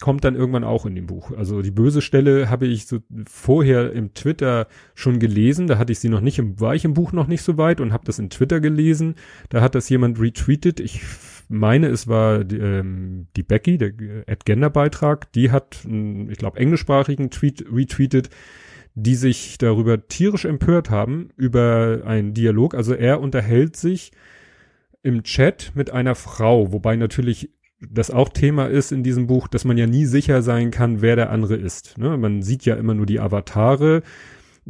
kommt 0.00 0.24
dann 0.24 0.34
irgendwann 0.34 0.64
auch 0.64 0.86
in 0.86 0.94
dem 0.94 1.06
Buch. 1.06 1.32
Also 1.32 1.62
die 1.62 1.70
böse 1.70 2.02
Stelle 2.02 2.50
habe 2.50 2.66
ich 2.66 2.86
so 2.86 2.98
vorher 3.26 3.92
im 3.92 4.12
Twitter 4.14 4.68
schon 4.94 5.18
gelesen. 5.18 5.66
Da 5.66 5.78
hatte 5.78 5.92
ich 5.92 5.98
sie 5.98 6.08
noch 6.08 6.20
nicht 6.20 6.38
im, 6.38 6.60
war 6.60 6.74
ich 6.74 6.84
im 6.84 6.94
Buch 6.94 7.12
noch 7.12 7.26
nicht 7.26 7.42
so 7.42 7.56
weit 7.56 7.80
und 7.80 7.92
habe 7.92 8.04
das 8.04 8.18
in 8.18 8.30
Twitter 8.30 8.60
gelesen. 8.60 9.14
Da 9.48 9.60
hat 9.60 9.74
das 9.74 9.88
jemand 9.88 10.20
retweetet. 10.20 10.78
Ich 10.78 11.00
meine, 11.48 11.88
es 11.88 12.06
war 12.06 12.44
die, 12.44 12.58
ähm, 12.58 13.28
die 13.36 13.42
Becky, 13.42 13.78
der 13.78 13.92
Ad-Gender-Beitrag. 14.28 15.32
Die 15.32 15.50
hat, 15.50 15.86
ich 16.28 16.38
glaube, 16.38 16.58
englischsprachigen 16.58 17.30
Tweet 17.30 17.64
retweetet 17.72 18.30
die 18.94 19.16
sich 19.16 19.58
darüber 19.58 20.06
tierisch 20.06 20.44
empört 20.44 20.90
haben, 20.90 21.30
über 21.36 22.02
einen 22.04 22.32
Dialog. 22.32 22.74
Also 22.74 22.94
er 22.94 23.20
unterhält 23.20 23.76
sich 23.76 24.12
im 25.02 25.22
Chat 25.24 25.72
mit 25.74 25.90
einer 25.90 26.14
Frau, 26.14 26.72
wobei 26.72 26.96
natürlich 26.96 27.50
das 27.80 28.10
auch 28.10 28.28
Thema 28.28 28.66
ist 28.66 28.92
in 28.92 29.02
diesem 29.02 29.26
Buch, 29.26 29.48
dass 29.48 29.64
man 29.64 29.76
ja 29.76 29.86
nie 29.86 30.06
sicher 30.06 30.42
sein 30.42 30.70
kann, 30.70 31.02
wer 31.02 31.16
der 31.16 31.30
andere 31.30 31.56
ist. 31.56 31.98
Ne? 31.98 32.16
Man 32.16 32.42
sieht 32.42 32.64
ja 32.64 32.76
immer 32.76 32.94
nur 32.94 33.04
die 33.04 33.20
Avatare. 33.20 34.02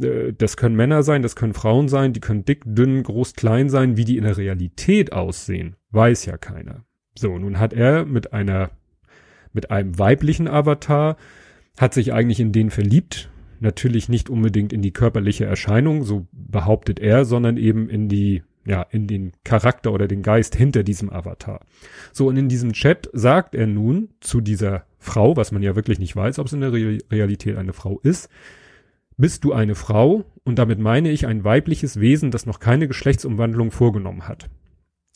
Äh, 0.01 0.33
das 0.33 0.57
können 0.57 0.75
Männer 0.75 1.03
sein, 1.03 1.21
das 1.21 1.35
können 1.35 1.53
Frauen 1.53 1.87
sein, 1.87 2.11
die 2.11 2.19
können 2.19 2.45
dick, 2.45 2.63
dünn, 2.65 3.03
groß, 3.03 3.35
klein 3.35 3.69
sein. 3.69 3.95
Wie 3.95 4.05
die 4.05 4.17
in 4.17 4.23
der 4.23 4.37
Realität 4.37 5.13
aussehen, 5.13 5.75
weiß 5.91 6.25
ja 6.25 6.37
keiner. 6.37 6.83
So, 7.17 7.37
nun 7.37 7.59
hat 7.59 7.73
er 7.73 8.05
mit 8.05 8.33
einer, 8.33 8.71
mit 9.53 9.71
einem 9.71 9.97
weiblichen 9.97 10.47
Avatar, 10.47 11.15
hat 11.77 11.93
sich 11.93 12.11
eigentlich 12.11 12.41
in 12.41 12.51
den 12.51 12.71
verliebt, 12.71 13.29
natürlich 13.65 14.07
nicht 14.07 14.29
unbedingt 14.29 14.71
in 14.71 14.81
die 14.81 14.93
körperliche 14.93 15.43
Erscheinung, 15.43 16.03
so 16.03 16.27
behauptet 16.31 16.99
er, 16.99 17.25
sondern 17.25 17.57
eben 17.57 17.89
in 17.89 18.07
die, 18.07 18.43
ja, 18.65 18.83
in 18.83 19.07
den 19.07 19.33
Charakter 19.43 19.91
oder 19.91 20.07
den 20.07 20.21
Geist 20.21 20.55
hinter 20.55 20.83
diesem 20.83 21.11
Avatar. 21.11 21.65
So, 22.13 22.27
und 22.29 22.37
in 22.37 22.47
diesem 22.47 22.71
Chat 22.71 23.09
sagt 23.11 23.53
er 23.55 23.67
nun 23.67 24.09
zu 24.21 24.39
dieser 24.39 24.85
Frau, 24.99 25.35
was 25.35 25.51
man 25.51 25.61
ja 25.61 25.75
wirklich 25.75 25.99
nicht 25.99 26.15
weiß, 26.15 26.39
ob 26.39 26.47
es 26.47 26.53
in 26.53 26.61
der 26.61 26.71
Re 26.71 26.99
Realität 27.11 27.57
eine 27.57 27.73
Frau 27.73 27.99
ist, 28.01 28.29
bist 29.17 29.43
du 29.43 29.51
eine 29.51 29.75
Frau, 29.75 30.23
und 30.43 30.59
damit 30.59 30.79
meine 30.79 31.09
ich 31.09 31.25
ein 31.25 31.43
weibliches 31.43 31.99
Wesen, 31.99 32.31
das 32.31 32.45
noch 32.45 32.59
keine 32.59 32.87
Geschlechtsumwandlung 32.87 33.71
vorgenommen 33.71 34.27
hat. 34.27 34.49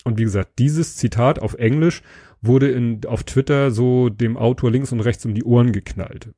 Und 0.05 0.17
wie 0.17 0.23
gesagt, 0.23 0.59
dieses 0.59 0.95
Zitat 0.95 1.39
auf 1.39 1.53
Englisch 1.55 2.01
wurde 2.41 2.71
in, 2.71 3.01
auf 3.05 3.23
Twitter 3.23 3.69
so 3.71 4.09
dem 4.09 4.37
Autor 4.37 4.71
links 4.71 4.91
und 4.91 5.01
rechts 5.01 5.25
um 5.25 5.35
die 5.35 5.43
Ohren 5.43 5.71
geknallt 5.71 6.29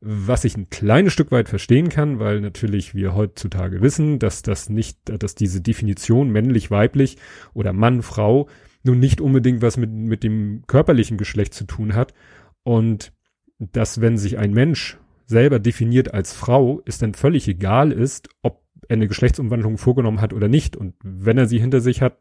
was 0.00 0.44
ich 0.44 0.56
ein 0.56 0.68
kleines 0.68 1.12
Stück 1.12 1.30
weit 1.32 1.48
verstehen 1.48 1.88
kann, 1.88 2.18
weil 2.18 2.40
natürlich 2.40 2.94
wir 2.94 3.14
heutzutage 3.14 3.80
wissen, 3.80 4.18
dass 4.18 4.42
das 4.42 4.68
nicht, 4.68 4.98
dass 5.04 5.34
diese 5.34 5.60
Definition 5.60 6.30
männlich, 6.30 6.70
weiblich 6.70 7.16
oder 7.54 7.72
Mann, 7.72 8.02
Frau 8.02 8.48
nun 8.82 9.00
nicht 9.00 9.20
unbedingt 9.20 9.62
was 9.62 9.76
mit, 9.76 9.90
mit 9.90 10.22
dem 10.22 10.64
körperlichen 10.66 11.16
Geschlecht 11.16 11.54
zu 11.54 11.64
tun 11.64 11.94
hat. 11.94 12.14
Und 12.62 13.12
dass 13.58 14.00
wenn 14.00 14.18
sich 14.18 14.38
ein 14.38 14.52
Mensch 14.52 14.98
selber 15.26 15.58
definiert 15.58 16.12
als 16.14 16.32
Frau, 16.32 16.82
es 16.84 16.98
dann 16.98 17.14
völlig 17.14 17.48
egal 17.48 17.90
ist, 17.90 18.28
ob 18.42 18.62
er 18.88 18.94
eine 18.94 19.08
Geschlechtsumwandlung 19.08 19.78
vorgenommen 19.78 20.20
hat 20.20 20.32
oder 20.32 20.48
nicht. 20.48 20.76
Und 20.76 20.94
wenn 21.02 21.38
er 21.38 21.46
sie 21.46 21.58
hinter 21.58 21.80
sich 21.80 22.02
hat 22.02 22.20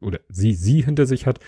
oder 0.00 0.20
sie 0.28 0.54
sie 0.54 0.82
hinter 0.82 1.06
sich 1.06 1.26
hat, 1.26 1.40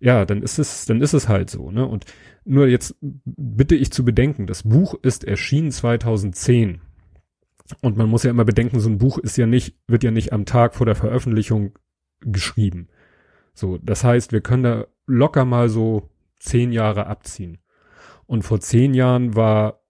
ja, 0.00 0.24
dann 0.24 0.42
ist 0.42 0.58
es, 0.58 0.86
dann 0.86 1.00
ist 1.00 1.14
es 1.14 1.28
halt 1.28 1.50
so, 1.50 1.70
ne? 1.70 1.86
Und 1.86 2.04
nur 2.44 2.66
jetzt 2.66 2.96
bitte 3.00 3.74
ich 3.74 3.92
zu 3.92 4.04
bedenken, 4.04 4.46
das 4.46 4.62
Buch 4.62 4.94
ist 5.02 5.24
erschienen 5.24 5.70
2010. 5.70 6.80
Und 7.80 7.96
man 7.96 8.08
muss 8.08 8.22
ja 8.22 8.30
immer 8.30 8.44
bedenken, 8.44 8.78
so 8.78 8.88
ein 8.88 8.98
Buch 8.98 9.18
ist 9.18 9.36
ja 9.36 9.46
nicht, 9.46 9.76
wird 9.88 10.04
ja 10.04 10.10
nicht 10.10 10.32
am 10.32 10.44
Tag 10.44 10.74
vor 10.74 10.86
der 10.86 10.94
Veröffentlichung 10.94 11.72
geschrieben. 12.20 12.88
So, 13.54 13.78
das 13.78 14.04
heißt, 14.04 14.32
wir 14.32 14.40
können 14.40 14.62
da 14.62 14.86
locker 15.06 15.44
mal 15.44 15.68
so 15.68 16.10
zehn 16.38 16.72
Jahre 16.72 17.06
abziehen. 17.06 17.58
Und 18.26 18.42
vor 18.42 18.60
zehn 18.60 18.94
Jahren 18.94 19.34
war 19.34 19.80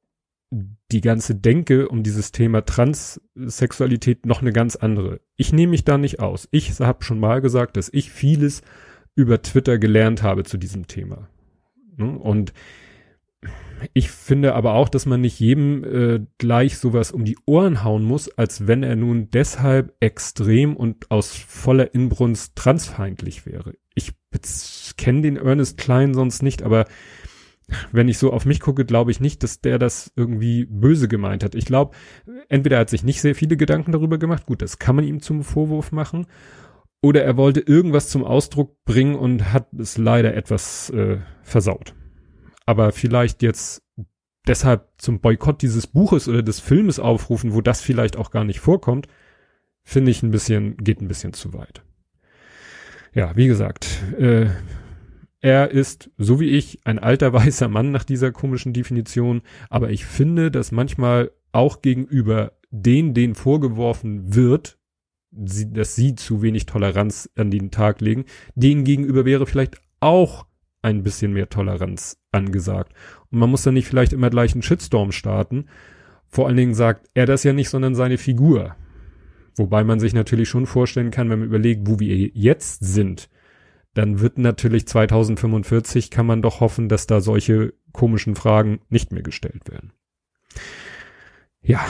die 0.92 1.00
ganze 1.00 1.34
Denke 1.34 1.88
um 1.88 2.02
dieses 2.02 2.30
Thema 2.32 2.64
Transsexualität 2.64 4.24
noch 4.24 4.40
eine 4.40 4.52
ganz 4.52 4.76
andere. 4.76 5.20
Ich 5.36 5.52
nehme 5.52 5.72
mich 5.72 5.84
da 5.84 5.98
nicht 5.98 6.20
aus. 6.20 6.48
Ich 6.52 6.78
habe 6.80 7.02
schon 7.02 7.18
mal 7.18 7.40
gesagt, 7.40 7.76
dass 7.76 7.90
ich 7.92 8.10
vieles 8.10 8.62
über 9.16 9.42
Twitter 9.42 9.78
gelernt 9.78 10.22
habe 10.22 10.44
zu 10.44 10.56
diesem 10.56 10.86
Thema. 10.86 11.28
Ne? 11.96 12.16
Und 12.16 12.52
ich 13.92 14.10
finde 14.10 14.54
aber 14.54 14.74
auch, 14.74 14.88
dass 14.88 15.06
man 15.06 15.20
nicht 15.20 15.38
jedem 15.40 15.84
äh, 15.84 16.20
gleich 16.38 16.78
sowas 16.78 17.12
um 17.12 17.24
die 17.24 17.36
Ohren 17.46 17.84
hauen 17.84 18.04
muss, 18.04 18.28
als 18.28 18.66
wenn 18.66 18.82
er 18.82 18.96
nun 18.96 19.30
deshalb 19.30 19.94
extrem 20.00 20.76
und 20.76 21.10
aus 21.10 21.34
voller 21.34 21.94
Inbrunst 21.94 22.56
transfeindlich 22.56 23.46
wäre. 23.46 23.74
Ich 23.94 24.12
kenne 24.96 25.22
den 25.22 25.36
Ernest 25.36 25.78
Klein 25.78 26.12
sonst 26.12 26.42
nicht, 26.42 26.62
aber 26.62 26.84
wenn 27.90 28.08
ich 28.08 28.18
so 28.18 28.32
auf 28.32 28.44
mich 28.44 28.60
gucke, 28.60 28.84
glaube 28.84 29.10
ich 29.10 29.20
nicht, 29.20 29.42
dass 29.42 29.60
der 29.60 29.78
das 29.78 30.12
irgendwie 30.14 30.66
böse 30.66 31.08
gemeint 31.08 31.42
hat. 31.42 31.54
Ich 31.54 31.64
glaube, 31.64 31.96
entweder 32.48 32.76
er 32.76 32.80
hat 32.80 32.90
sich 32.90 33.02
nicht 33.02 33.20
sehr 33.20 33.34
viele 33.34 33.56
Gedanken 33.56 33.92
darüber 33.92 34.18
gemacht, 34.18 34.46
gut, 34.46 34.62
das 34.62 34.78
kann 34.78 34.96
man 34.96 35.04
ihm 35.04 35.20
zum 35.20 35.42
Vorwurf 35.42 35.90
machen, 35.90 36.26
oder 37.06 37.22
er 37.22 37.36
wollte 37.36 37.60
irgendwas 37.60 38.08
zum 38.08 38.24
Ausdruck 38.24 38.84
bringen 38.84 39.14
und 39.14 39.52
hat 39.52 39.72
es 39.74 39.96
leider 39.96 40.34
etwas 40.34 40.90
äh, 40.90 41.18
versaut. 41.44 41.94
Aber 42.66 42.90
vielleicht 42.90 43.42
jetzt 43.42 43.84
deshalb 44.48 44.88
zum 44.98 45.20
Boykott 45.20 45.62
dieses 45.62 45.86
Buches 45.86 46.26
oder 46.26 46.42
des 46.42 46.58
Filmes 46.58 46.98
aufrufen, 46.98 47.54
wo 47.54 47.60
das 47.60 47.80
vielleicht 47.80 48.16
auch 48.16 48.32
gar 48.32 48.42
nicht 48.42 48.58
vorkommt, 48.58 49.06
finde 49.84 50.10
ich 50.10 50.24
ein 50.24 50.32
bisschen, 50.32 50.78
geht 50.78 51.00
ein 51.00 51.06
bisschen 51.06 51.32
zu 51.32 51.54
weit. 51.54 51.84
Ja, 53.14 53.36
wie 53.36 53.46
gesagt, 53.46 53.86
äh, 54.18 54.48
er 55.40 55.70
ist, 55.70 56.10
so 56.18 56.40
wie 56.40 56.50
ich, 56.50 56.80
ein 56.86 56.98
alter 56.98 57.32
weißer 57.32 57.68
Mann 57.68 57.92
nach 57.92 58.02
dieser 58.02 58.32
komischen 58.32 58.72
Definition, 58.72 59.42
aber 59.70 59.90
ich 59.90 60.04
finde, 60.06 60.50
dass 60.50 60.72
manchmal 60.72 61.30
auch 61.52 61.82
gegenüber 61.82 62.54
den, 62.72 63.14
denen 63.14 63.36
vorgeworfen 63.36 64.34
wird, 64.34 64.76
sie, 65.44 65.72
dass 65.72 65.94
sie 65.94 66.14
zu 66.14 66.42
wenig 66.42 66.66
Toleranz 66.66 67.30
an 67.36 67.50
den 67.50 67.70
Tag 67.70 68.00
legen, 68.00 68.24
denen 68.54 68.84
gegenüber 68.84 69.24
wäre 69.24 69.46
vielleicht 69.46 69.80
auch 70.00 70.46
ein 70.82 71.02
bisschen 71.02 71.32
mehr 71.32 71.48
Toleranz 71.48 72.18
angesagt. 72.32 72.92
Und 73.30 73.38
man 73.38 73.50
muss 73.50 73.62
dann 73.62 73.74
nicht 73.74 73.88
vielleicht 73.88 74.12
immer 74.12 74.30
gleich 74.30 74.52
einen 74.52 74.62
Shitstorm 74.62 75.12
starten. 75.12 75.66
Vor 76.28 76.46
allen 76.46 76.56
Dingen 76.56 76.74
sagt 76.74 77.08
er 77.14 77.26
das 77.26 77.44
ja 77.44 77.52
nicht, 77.52 77.70
sondern 77.70 77.94
seine 77.94 78.18
Figur. 78.18 78.76
Wobei 79.56 79.84
man 79.84 80.00
sich 80.00 80.12
natürlich 80.12 80.48
schon 80.48 80.66
vorstellen 80.66 81.10
kann, 81.10 81.30
wenn 81.30 81.40
man 81.40 81.48
überlegt, 81.48 81.88
wo 81.88 81.98
wir 81.98 82.14
jetzt 82.34 82.84
sind, 82.84 83.28
dann 83.94 84.20
wird 84.20 84.36
natürlich 84.36 84.86
2045 84.86 86.10
kann 86.10 86.26
man 86.26 86.42
doch 86.42 86.60
hoffen, 86.60 86.88
dass 86.88 87.06
da 87.06 87.20
solche 87.22 87.72
komischen 87.92 88.36
Fragen 88.36 88.80
nicht 88.90 89.10
mehr 89.10 89.22
gestellt 89.22 89.70
werden. 89.70 89.92
Ja, 91.62 91.84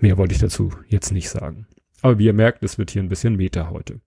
mehr 0.00 0.16
wollte 0.16 0.34
ich 0.34 0.40
dazu 0.40 0.72
jetzt 0.86 1.10
nicht 1.10 1.28
sagen. 1.28 1.66
Aber 2.06 2.20
wie 2.20 2.26
ihr 2.26 2.32
merkt, 2.32 2.62
es 2.62 2.78
wird 2.78 2.92
hier 2.92 3.02
ein 3.02 3.08
bisschen 3.08 3.34
Meta 3.34 3.70
heute. 3.70 3.98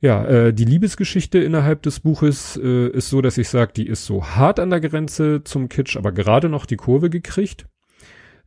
Ja, 0.00 0.24
äh, 0.24 0.52
die 0.52 0.64
Liebesgeschichte 0.64 1.38
innerhalb 1.38 1.82
des 1.82 2.00
Buches 2.00 2.58
äh, 2.60 2.88
ist 2.88 3.08
so, 3.08 3.20
dass 3.20 3.38
ich 3.38 3.48
sage, 3.48 3.70
die 3.76 3.86
ist 3.86 4.04
so 4.04 4.24
hart 4.24 4.58
an 4.58 4.70
der 4.70 4.80
Grenze 4.80 5.44
zum 5.44 5.68
Kitsch, 5.68 5.96
aber 5.96 6.10
gerade 6.10 6.48
noch 6.48 6.66
die 6.66 6.74
Kurve 6.74 7.08
gekriegt. 7.08 7.68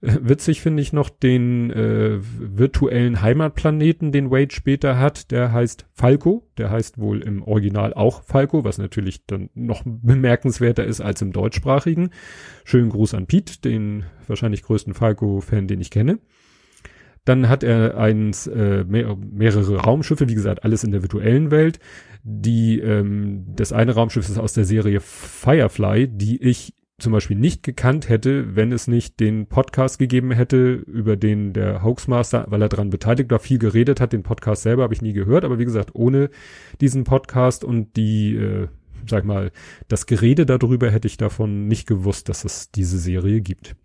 Witzig 0.02 0.60
finde 0.60 0.82
ich 0.82 0.92
noch 0.92 1.10
den 1.10 1.72
äh, 1.72 2.18
virtuellen 2.22 3.22
Heimatplaneten, 3.22 4.12
den 4.12 4.32
Wade 4.32 4.54
später 4.54 5.00
hat. 5.00 5.32
Der 5.32 5.54
heißt 5.54 5.86
Falco. 5.94 6.46
Der 6.58 6.72
heißt 6.72 6.98
wohl 6.98 7.22
im 7.22 7.44
Original 7.44 7.94
auch 7.94 8.24
Falco, 8.24 8.66
was 8.66 8.80
natürlich 8.80 9.26
dann 9.28 9.50
noch 9.54 9.84
bemerkenswerter 9.86 10.84
ist 10.84 11.00
als 11.00 11.22
im 11.22 11.32
deutschsprachigen. 11.32 12.10
Schönen 12.66 12.90
Gruß 12.90 13.14
an 13.14 13.28
Pete, 13.28 13.62
den 13.62 14.04
wahrscheinlich 14.28 14.64
größten 14.64 14.94
Falco-Fan, 14.94 15.68
den 15.68 15.80
ich 15.80 15.92
kenne. 15.92 16.20
Dann 17.26 17.50
hat 17.50 17.64
er 17.64 17.98
eins, 17.98 18.48
äh, 18.48 18.84
mehr, 18.84 19.16
mehrere 19.16 19.78
Raumschiffe, 19.78 20.28
wie 20.28 20.36
gesagt, 20.36 20.64
alles 20.64 20.84
in 20.84 20.92
der 20.92 21.04
virtuellen 21.04 21.52
Welt. 21.52 21.80
Die, 22.24 22.80
ähm, 22.80 23.46
das 23.56 23.74
eine 23.74 23.94
Raumschiff 23.94 24.28
ist 24.28 24.40
aus 24.40 24.54
der 24.54 24.66
Serie 24.66 25.00
Firefly, 25.00 26.08
die 26.08 26.42
ich 26.42 26.74
zum 27.02 27.12
Beispiel 27.12 27.38
nicht 27.38 27.64
gekannt 27.64 28.10
hätte, 28.10 28.56
wenn 28.56 28.72
es 28.72 28.88
nicht 28.88 29.20
den 29.20 29.48
Podcast 29.48 30.00
gegeben 30.00 30.32
hätte, 30.32 30.74
über 30.74 31.16
den 31.18 31.54
der 31.54 31.84
Hoaxmaster, 31.84 32.46
weil 32.50 32.62
er 32.62 32.70
daran 32.70 32.90
beteiligt 32.90 33.32
war, 33.32 33.40
viel 33.40 33.58
geredet 33.58 34.00
hat. 34.00 34.14
Den 34.14 34.24
Podcast 34.24 34.64
selber 34.64 34.84
habe 34.84 34.94
ich 34.94 35.02
nie 35.02 35.14
gehört, 35.14 35.44
aber 35.44 35.60
wie 35.60 35.66
gesagt, 35.66 35.92
ohne 35.94 36.30
diesen 36.80 37.04
Podcast 37.04 37.64
und 37.64 37.98
die, 37.98 38.36
äh, 38.36 38.68
sag 39.08 39.26
mal, 39.26 39.52
das 39.88 40.06
Gerede 40.06 40.46
darüber 40.46 40.92
hätte 40.92 41.08
ich 41.08 41.18
davon 41.18 41.68
nicht 41.68 41.88
gewusst, 41.88 42.30
dass 42.30 42.46
es 42.46 42.72
diese 42.72 43.00
Serie 43.00 43.42
gibt. 43.42 43.76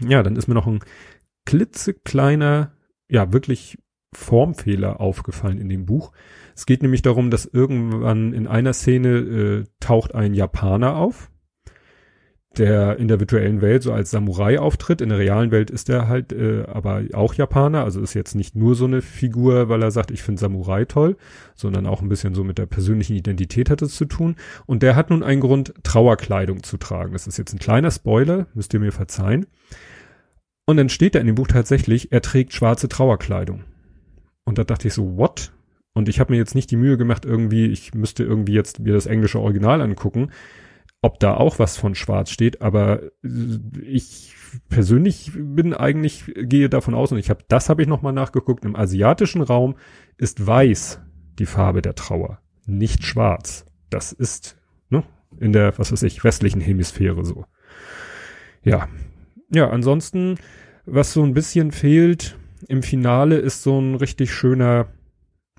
Ja, 0.00 0.22
dann 0.22 0.36
ist 0.36 0.48
mir 0.48 0.54
noch 0.54 0.66
ein 0.66 0.80
klitzekleiner, 1.46 2.72
ja, 3.08 3.32
wirklich 3.32 3.78
Formfehler 4.14 5.00
aufgefallen 5.00 5.58
in 5.58 5.68
dem 5.68 5.86
Buch. 5.86 6.12
Es 6.54 6.66
geht 6.66 6.82
nämlich 6.82 7.02
darum, 7.02 7.30
dass 7.30 7.46
irgendwann 7.46 8.32
in 8.32 8.46
einer 8.46 8.74
Szene 8.74 9.08
äh, 9.08 9.64
taucht 9.80 10.14
ein 10.14 10.34
Japaner 10.34 10.96
auf 10.96 11.32
der 12.58 12.98
in 12.98 13.08
der 13.08 13.20
virtuellen 13.20 13.60
Welt 13.60 13.82
so 13.82 13.92
als 13.92 14.10
Samurai 14.10 14.58
auftritt. 14.58 15.00
In 15.00 15.08
der 15.08 15.18
realen 15.18 15.50
Welt 15.50 15.70
ist 15.70 15.88
er 15.88 16.08
halt 16.08 16.32
äh, 16.32 16.64
aber 16.66 17.02
auch 17.14 17.34
Japaner, 17.34 17.84
also 17.84 18.00
ist 18.00 18.14
jetzt 18.14 18.34
nicht 18.34 18.54
nur 18.54 18.74
so 18.74 18.84
eine 18.84 19.02
Figur, 19.02 19.68
weil 19.68 19.82
er 19.82 19.90
sagt, 19.90 20.10
ich 20.10 20.22
finde 20.22 20.40
Samurai 20.40 20.84
toll, 20.84 21.16
sondern 21.54 21.86
auch 21.86 22.02
ein 22.02 22.08
bisschen 22.08 22.34
so 22.34 22.44
mit 22.44 22.58
der 22.58 22.66
persönlichen 22.66 23.16
Identität 23.16 23.70
hat 23.70 23.82
es 23.82 23.94
zu 23.94 24.04
tun. 24.04 24.36
Und 24.66 24.82
der 24.82 24.96
hat 24.96 25.10
nun 25.10 25.22
einen 25.22 25.40
Grund, 25.40 25.74
Trauerkleidung 25.82 26.62
zu 26.62 26.76
tragen. 26.76 27.12
Das 27.12 27.26
ist 27.26 27.38
jetzt 27.38 27.54
ein 27.54 27.58
kleiner 27.58 27.90
Spoiler, 27.90 28.46
müsst 28.54 28.74
ihr 28.74 28.80
mir 28.80 28.92
verzeihen. 28.92 29.46
Und 30.64 30.76
dann 30.76 30.88
steht 30.88 31.14
da 31.14 31.18
in 31.18 31.26
dem 31.26 31.34
Buch 31.34 31.48
tatsächlich, 31.48 32.12
er 32.12 32.22
trägt 32.22 32.52
schwarze 32.52 32.88
Trauerkleidung. 32.88 33.64
Und 34.44 34.58
da 34.58 34.64
dachte 34.64 34.88
ich 34.88 34.94
so, 34.94 35.16
what? 35.16 35.52
Und 35.92 36.08
ich 36.08 36.20
habe 36.20 36.32
mir 36.32 36.38
jetzt 36.38 36.54
nicht 36.54 36.70
die 36.70 36.76
Mühe 36.76 36.96
gemacht, 36.96 37.24
irgendwie, 37.24 37.66
ich 37.66 37.94
müsste 37.94 38.24
irgendwie 38.24 38.54
jetzt 38.54 38.80
mir 38.80 38.92
das 38.92 39.06
englische 39.06 39.40
Original 39.40 39.80
angucken 39.80 40.30
ob 41.02 41.18
da 41.18 41.34
auch 41.34 41.58
was 41.58 41.76
von 41.76 41.96
Schwarz 41.96 42.30
steht, 42.30 42.62
aber 42.62 43.02
ich 43.82 44.34
persönlich 44.68 45.32
bin 45.34 45.74
eigentlich 45.74 46.32
gehe 46.36 46.68
davon 46.68 46.94
aus 46.94 47.10
und 47.10 47.18
ich 47.18 47.28
habe 47.28 47.44
das 47.48 47.68
habe 47.68 47.82
ich 47.82 47.88
noch 47.88 48.02
mal 48.02 48.12
nachgeguckt 48.12 48.64
im 48.64 48.76
asiatischen 48.76 49.42
Raum 49.42 49.74
ist 50.16 50.46
weiß 50.46 51.00
die 51.38 51.46
Farbe 51.46 51.82
der 51.82 51.96
Trauer, 51.96 52.40
nicht 52.66 53.04
schwarz. 53.04 53.66
Das 53.90 54.12
ist 54.12 54.56
ne, 54.90 55.02
in 55.40 55.52
der 55.52 55.76
was 55.76 55.90
weiß 55.90 56.04
ich 56.04 56.22
westlichen 56.22 56.60
Hemisphäre 56.60 57.24
so. 57.24 57.46
Ja. 58.62 58.88
Ja, 59.52 59.70
ansonsten 59.70 60.38
was 60.84 61.12
so 61.12 61.22
ein 61.22 61.34
bisschen 61.34 61.70
fehlt 61.70 62.36
im 62.68 62.82
Finale 62.82 63.36
ist 63.36 63.62
so 63.62 63.78
ein 63.80 63.94
richtig 63.94 64.32
schöner 64.32 64.88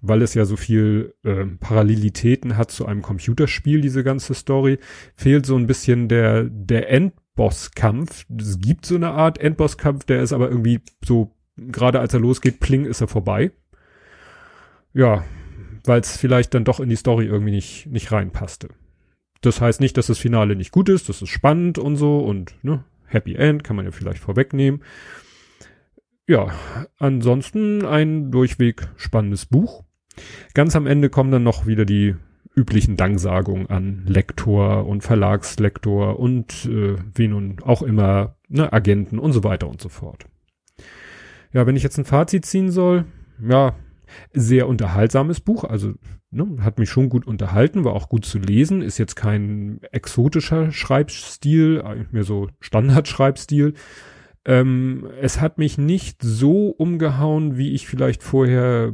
weil 0.06 0.22
es 0.22 0.34
ja 0.34 0.44
so 0.44 0.58
viel 0.58 1.16
äh, 1.24 1.46
Parallelitäten 1.46 2.58
hat 2.58 2.72
zu 2.72 2.86
einem 2.86 3.02
Computerspiel, 3.02 3.80
diese 3.80 4.04
ganze 4.04 4.34
Story, 4.34 4.78
fehlt 5.16 5.46
so 5.46 5.56
ein 5.56 5.66
bisschen 5.66 6.10
der, 6.10 6.44
der 6.44 6.92
Endbosskampf. 6.92 8.26
Es 8.38 8.60
gibt 8.60 8.86
so 8.86 8.96
eine 8.96 9.12
Art 9.12 9.38
Endbosskampf, 9.40 10.04
der 10.04 10.22
ist 10.22 10.34
aber 10.34 10.50
irgendwie 10.50 10.82
so, 11.06 11.32
gerade 11.56 12.02
als 12.02 12.14
er 12.14 12.20
losgeht, 12.20 12.60
pling, 12.60 12.86
ist 12.86 13.00
er 13.00 13.08
vorbei. 13.08 13.52
Ja, 14.94 15.24
weil 15.86 16.02
es 16.02 16.18
vielleicht 16.18 16.54
dann 16.54 16.66
doch 16.66 16.82
in 16.82 16.90
die 16.90 16.98
Story 16.98 17.26
irgendwie 17.26 17.52
nicht, 17.52 17.88
nicht 17.88 18.12
reinpasste. 18.12 18.68
Das 19.40 19.62
heißt 19.62 19.80
nicht, 19.80 19.96
dass 19.96 20.08
das 20.08 20.20
Finale 20.20 20.58
nicht 20.58 20.72
gut 20.72 20.90
ist, 20.90 21.08
das 21.08 21.22
ist 21.22 21.30
spannend 21.30 21.78
und 21.78 21.96
so 21.96 22.20
und 22.20 22.56
ne, 22.62 22.84
Happy 23.06 23.36
End 23.36 23.64
kann 23.64 23.76
man 23.76 23.86
ja 23.86 23.92
vielleicht 23.92 24.20
vorwegnehmen. 24.20 24.84
Ja, 26.28 26.48
ansonsten 27.00 27.86
ein 27.86 28.32
durchweg 28.32 28.88
spannendes 28.96 29.46
Buch. 29.46 29.84
Ganz 30.54 30.76
am 30.76 30.88
Ende 30.88 31.10
kommen 31.10 31.32
dann 31.32 31.44
noch 31.44 31.66
wieder 31.66 31.86
die 31.86 32.16
üblichen 32.56 32.98
Danksagungen 32.98 33.68
an 33.70 34.06
Lektor 34.06 34.86
und 34.86 35.02
Verlagslektor 35.02 36.20
und 36.20 36.66
äh, 36.66 36.96
wie 37.16 37.28
nun 37.28 37.58
auch 37.64 37.82
immer, 37.82 38.36
ne, 38.48 38.72
Agenten 38.72 39.20
und 39.20 39.34
so 39.34 39.44
weiter 39.44 39.68
und 39.68 39.82
so 39.82 39.90
fort. 39.90 40.26
Ja, 41.52 41.66
wenn 41.66 41.76
ich 41.76 41.84
jetzt 41.84 41.98
ein 41.98 42.06
Fazit 42.06 42.46
ziehen 42.46 42.72
soll, 42.72 43.06
ja, 43.42 43.76
sehr 44.34 44.68
unterhaltsames 44.68 45.40
Buch, 45.40 45.64
also 45.64 45.94
ne, 46.32 46.58
hat 46.62 46.80
mich 46.80 46.90
schon 46.90 47.10
gut 47.10 47.28
unterhalten, 47.28 47.84
war 47.84 47.94
auch 47.94 48.10
gut 48.10 48.26
zu 48.26 48.40
lesen, 48.40 48.82
ist 48.82 48.98
jetzt 48.98 49.16
kein 49.16 49.80
exotischer 49.92 50.72
Schreibstil, 50.72 51.84
mehr 52.12 52.24
so 52.24 52.50
Standardschreibstil, 52.60 53.74
ähm, 54.46 55.08
es 55.22 55.40
hat 55.40 55.58
mich 55.58 55.78
nicht 55.78 56.22
so 56.22 56.68
umgehauen, 56.68 57.58
wie 57.58 57.72
ich 57.72 57.88
vielleicht 57.88 58.24
vorher 58.24 58.94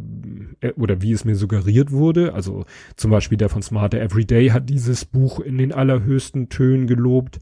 äh, 0.62 0.74
oder 0.74 1.02
wie 1.02 1.12
es 1.12 1.26
mir 1.26 1.36
suggeriert 1.36 1.92
wurde. 1.92 2.34
Also 2.34 2.66
zum 2.96 3.10
Beispiel 3.10 3.38
der 3.38 3.50
von 3.50 3.64
Smarter 3.64 4.00
Everyday 4.00 4.50
hat 4.50 4.70
dieses 4.70 5.06
Buch 5.06 5.40
in 5.40 5.58
den 5.58 5.74
allerhöchsten 5.74 6.50
Tönen 6.50 6.86
gelobt. 6.86 7.40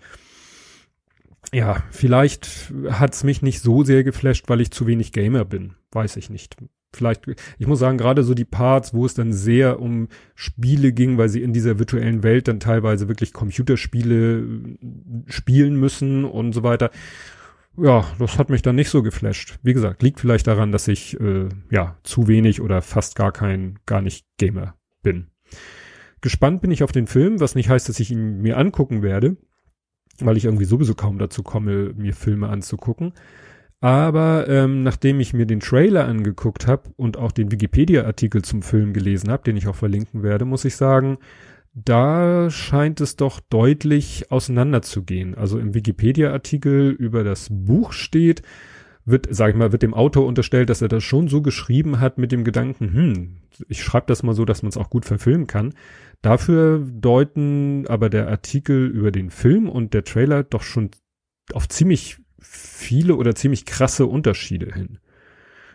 Ja, 1.53 1.83
vielleicht 1.91 2.73
hat 2.89 3.13
es 3.13 3.23
mich 3.23 3.41
nicht 3.41 3.61
so 3.61 3.83
sehr 3.83 4.03
geflasht, 4.03 4.45
weil 4.47 4.61
ich 4.61 4.71
zu 4.71 4.87
wenig 4.87 5.11
Gamer 5.11 5.43
bin. 5.43 5.73
Weiß 5.91 6.15
ich 6.15 6.29
nicht. 6.29 6.55
Vielleicht, 6.97 7.23
ich 7.57 7.67
muss 7.67 7.79
sagen, 7.79 7.97
gerade 7.97 8.23
so 8.23 8.33
die 8.33 8.45
Parts, 8.45 8.93
wo 8.93 9.05
es 9.05 9.13
dann 9.13 9.31
sehr 9.31 9.79
um 9.79 10.09
Spiele 10.35 10.91
ging, 10.91 11.17
weil 11.17 11.29
sie 11.29 11.41
in 11.41 11.53
dieser 11.53 11.79
virtuellen 11.79 12.23
Welt 12.23 12.47
dann 12.47 12.59
teilweise 12.59 13.07
wirklich 13.07 13.33
Computerspiele 13.33 14.39
äh, 14.39 14.77
spielen 15.27 15.79
müssen 15.79 16.25
und 16.25 16.53
so 16.53 16.63
weiter 16.63 16.91
ja, 17.77 18.05
das 18.17 18.39
hat 18.39 18.49
mich 18.49 18.63
dann 18.63 18.75
nicht 18.75 18.89
so 18.89 19.03
geflasht. 19.03 19.59
Wie 19.61 19.73
gesagt, 19.73 20.01
liegt 20.01 20.19
vielleicht 20.19 20.47
daran, 20.47 20.71
dass 20.71 20.87
ich 20.87 21.19
äh, 21.19 21.49
ja 21.69 21.97
zu 22.03 22.27
wenig 22.27 22.61
oder 22.61 22.81
fast 22.81 23.15
gar 23.15 23.31
kein, 23.31 23.79
gar 23.85 24.01
nicht 24.01 24.25
Gamer 24.37 24.75
bin. 25.03 25.27
Gespannt 26.21 26.61
bin 26.61 26.71
ich 26.71 26.83
auf 26.83 26.91
den 26.91 27.07
Film, 27.07 27.39
was 27.39 27.53
nicht 27.53 27.69
heißt, 27.69 27.87
dass 27.87 27.99
ich 27.99 28.11
ihn 28.11 28.41
mir 28.41 28.57
angucken 28.57 29.03
werde. 29.03 29.37
weil 30.19 30.35
ich 30.35 30.45
irgendwie 30.45 30.65
sowieso 30.65 30.95
kaum 30.95 31.19
dazu 31.19 31.43
komme, 31.43 31.93
mir 31.95 32.15
Filme 32.15 32.49
anzugucken. 32.49 33.13
Aber 33.79 34.47
ähm, 34.47 34.81
nachdem 34.81 35.19
ich 35.19 35.33
mir 35.33 35.45
den 35.45 35.59
Trailer 35.59 36.05
angeguckt 36.05 36.65
habe 36.65 36.89
und 36.95 37.17
auch 37.17 37.31
den 37.31 37.51
Wikipedia-Artikel 37.51 38.41
zum 38.41 38.63
Film 38.63 38.93
gelesen 38.93 39.29
habe, 39.29 39.43
den 39.43 39.55
ich 39.55 39.67
auch 39.67 39.75
verlinken 39.75 40.23
werde, 40.23 40.45
muss 40.45 40.65
ich 40.65 40.75
sagen, 40.75 41.19
da 41.73 42.49
scheint 42.49 43.01
es 43.01 43.17
doch 43.17 43.39
deutlich 43.39 44.31
auseinanderzugehen. 44.31 45.35
Also 45.35 45.59
im 45.59 45.75
Wikipedia-Artikel 45.75 46.89
über 46.89 47.23
das 47.23 47.49
Buch 47.51 47.91
steht, 47.91 48.41
wird, 49.05 49.27
sag 49.29 49.51
ich 49.51 49.55
mal, 49.55 49.71
wird 49.71 49.83
dem 49.83 49.93
Autor 49.93 50.25
unterstellt, 50.25 50.69
dass 50.69 50.81
er 50.81 50.89
das 50.89 51.03
schon 51.03 51.27
so 51.27 51.43
geschrieben 51.43 51.99
hat 51.99 52.17
mit 52.17 52.31
dem 52.31 52.43
Gedanken, 52.43 52.93
hm, 52.93 53.37
ich 53.69 53.83
schreibe 53.83 54.07
das 54.07 54.23
mal 54.23 54.33
so, 54.33 54.43
dass 54.43 54.63
man 54.63 54.69
es 54.69 54.77
auch 54.77 54.89
gut 54.89 55.05
verfilmen 55.05 55.45
kann. 55.47 55.73
Dafür 56.21 56.79
deuten 56.79 57.85
aber 57.87 58.09
der 58.09 58.27
Artikel 58.27 58.87
über 58.87 59.11
den 59.11 59.29
Film 59.29 59.69
und 59.69 59.93
der 59.93 60.03
Trailer 60.03 60.43
doch 60.43 60.63
schon 60.63 60.89
auf 61.53 61.69
ziemlich 61.69 62.17
viele 62.39 63.15
oder 63.15 63.35
ziemlich 63.35 63.65
krasse 63.65 64.05
Unterschiede 64.05 64.73
hin. 64.73 64.99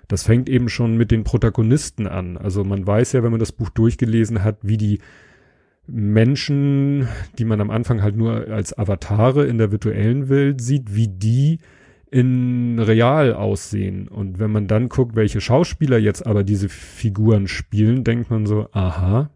Das 0.08 0.24
fängt 0.24 0.48
eben 0.48 0.68
schon 0.68 0.96
mit 0.96 1.10
den 1.10 1.24
Protagonisten 1.24 2.06
an. 2.06 2.36
Also 2.36 2.64
man 2.64 2.86
weiß 2.86 3.12
ja, 3.12 3.22
wenn 3.22 3.30
man 3.30 3.40
das 3.40 3.52
Buch 3.52 3.70
durchgelesen 3.70 4.44
hat, 4.44 4.58
wie 4.62 4.76
die 4.76 5.00
Menschen, 5.86 7.08
die 7.38 7.44
man 7.44 7.60
am 7.60 7.70
Anfang 7.70 8.02
halt 8.02 8.16
nur 8.16 8.48
als 8.48 8.76
Avatare 8.76 9.46
in 9.46 9.58
der 9.58 9.72
virtuellen 9.72 10.28
Welt 10.28 10.60
sieht, 10.60 10.94
wie 10.94 11.08
die 11.08 11.58
in 12.10 12.78
real 12.78 13.32
aussehen. 13.32 14.06
Und 14.06 14.38
wenn 14.38 14.50
man 14.50 14.68
dann 14.68 14.88
guckt, 14.88 15.16
welche 15.16 15.40
Schauspieler 15.40 15.98
jetzt 15.98 16.26
aber 16.26 16.44
diese 16.44 16.68
Figuren 16.68 17.48
spielen, 17.48 18.04
denkt 18.04 18.30
man 18.30 18.44
so, 18.44 18.68
aha, 18.72 19.30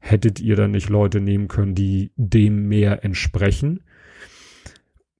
hättet 0.00 0.38
ihr 0.38 0.54
dann 0.54 0.72
nicht 0.72 0.90
Leute 0.90 1.20
nehmen 1.20 1.48
können, 1.48 1.74
die 1.74 2.12
dem 2.16 2.68
mehr 2.68 3.04
entsprechen? 3.04 3.80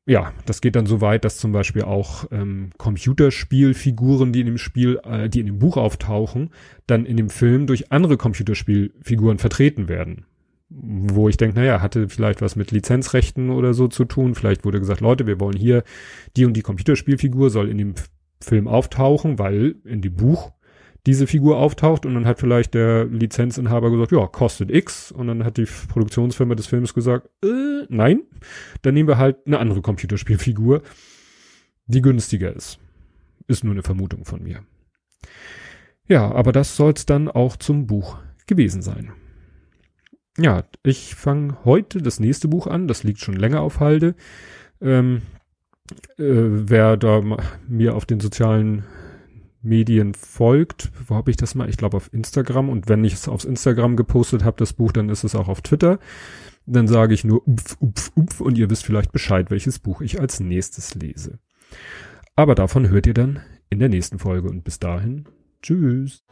Ja, 0.06 0.32
das 0.44 0.60
geht 0.60 0.76
dann 0.76 0.86
so 0.86 1.00
weit, 1.00 1.24
dass 1.24 1.38
zum 1.38 1.52
Beispiel 1.52 1.82
auch 1.82 2.26
ähm, 2.30 2.70
Computerspielfiguren, 2.76 4.32
die 4.32 4.40
in 4.40 4.46
dem 4.46 4.58
Spiel, 4.58 5.00
äh, 5.04 5.30
die 5.30 5.40
in 5.40 5.46
dem 5.46 5.58
Buch 5.58 5.78
auftauchen, 5.78 6.50
dann 6.86 7.06
in 7.06 7.16
dem 7.16 7.30
Film 7.30 7.66
durch 7.66 7.90
andere 7.90 8.18
Computerspielfiguren 8.18 9.38
vertreten 9.38 9.88
werden. 9.88 10.26
Wo 10.68 11.28
ich 11.28 11.36
denke, 11.36 11.58
naja, 11.58 11.80
hatte 11.80 12.08
vielleicht 12.08 12.42
was 12.42 12.56
mit 12.56 12.70
Lizenzrechten 12.70 13.50
oder 13.50 13.72
so 13.72 13.88
zu 13.88 14.04
tun. 14.04 14.34
Vielleicht 14.34 14.64
wurde 14.64 14.80
gesagt, 14.80 15.00
Leute, 15.00 15.26
wir 15.26 15.40
wollen 15.40 15.56
hier 15.56 15.84
die 16.36 16.44
und 16.44 16.54
die 16.54 16.62
Computerspielfigur 16.62 17.48
soll 17.48 17.70
in 17.70 17.78
dem 17.78 17.94
Film 18.40 18.68
auftauchen, 18.68 19.38
weil 19.38 19.76
in 19.84 20.02
dem 20.02 20.16
Buch 20.16 20.52
diese 21.06 21.26
Figur 21.26 21.58
auftaucht 21.58 22.06
und 22.06 22.14
dann 22.14 22.24
hat 22.24 22.38
vielleicht 22.38 22.74
der 22.74 23.04
Lizenzinhaber 23.04 23.90
gesagt, 23.90 24.12
ja, 24.12 24.26
kostet 24.26 24.70
X 24.70 25.12
und 25.12 25.26
dann 25.26 25.44
hat 25.44 25.58
die 25.58 25.66
Produktionsfirma 25.88 26.54
des 26.54 26.66
Films 26.66 26.94
gesagt, 26.94 27.28
äh, 27.44 27.84
nein, 27.88 28.22
dann 28.82 28.94
nehmen 28.94 29.08
wir 29.08 29.18
halt 29.18 29.46
eine 29.46 29.58
andere 29.58 29.82
Computerspielfigur, 29.82 30.82
die 31.86 32.00
günstiger 32.00 32.54
ist. 32.54 32.78
Ist 33.46 33.64
nur 33.64 33.74
eine 33.74 33.82
Vermutung 33.82 34.24
von 34.24 34.42
mir. 34.42 34.64
Ja, 36.06 36.30
aber 36.32 36.52
das 36.52 36.76
soll's 36.76 37.04
dann 37.04 37.28
auch 37.28 37.56
zum 37.56 37.86
Buch 37.86 38.18
gewesen 38.46 38.80
sein. 38.80 39.12
Ja, 40.38 40.64
ich 40.82 41.14
fange 41.14 41.64
heute 41.64 42.02
das 42.02 42.18
nächste 42.18 42.48
Buch 42.48 42.66
an, 42.66 42.88
das 42.88 43.04
liegt 43.04 43.20
schon 43.20 43.36
länger 43.36 43.60
auf 43.60 43.80
Halde. 43.80 44.14
Ähm, 44.80 45.22
äh, 46.18 46.24
wer 46.26 46.96
da 46.96 47.22
mir 47.68 47.94
auf 47.94 48.06
den 48.06 48.20
sozialen 48.20 48.84
Medien 49.64 50.14
folgt, 50.14 50.92
wo 51.06 51.14
habe 51.14 51.30
ich 51.30 51.36
das 51.36 51.54
mal? 51.54 51.68
Ich 51.68 51.76
glaube 51.76 51.96
auf 51.96 52.12
Instagram. 52.12 52.68
Und 52.68 52.88
wenn 52.88 53.04
ich 53.04 53.14
es 53.14 53.28
aufs 53.28 53.44
Instagram 53.44 53.96
gepostet 53.96 54.44
habe, 54.44 54.56
das 54.58 54.72
Buch, 54.72 54.92
dann 54.92 55.08
ist 55.08 55.24
es 55.24 55.34
auch 55.34 55.48
auf 55.48 55.62
Twitter. 55.62 55.98
Dann 56.66 56.86
sage 56.86 57.14
ich 57.14 57.24
nur 57.24 57.46
upf, 57.46 57.76
upf, 57.80 58.12
upf 58.14 58.40
und 58.40 58.56
ihr 58.56 58.70
wisst 58.70 58.84
vielleicht 58.84 59.12
Bescheid, 59.12 59.50
welches 59.50 59.78
Buch 59.78 60.00
ich 60.00 60.20
als 60.20 60.40
nächstes 60.40 60.94
lese. 60.94 61.38
Aber 62.36 62.54
davon 62.54 62.88
hört 62.88 63.06
ihr 63.06 63.14
dann 63.14 63.40
in 63.70 63.78
der 63.78 63.88
nächsten 63.88 64.18
Folge 64.18 64.48
und 64.48 64.64
bis 64.64 64.78
dahin, 64.78 65.26
tschüss. 65.62 66.24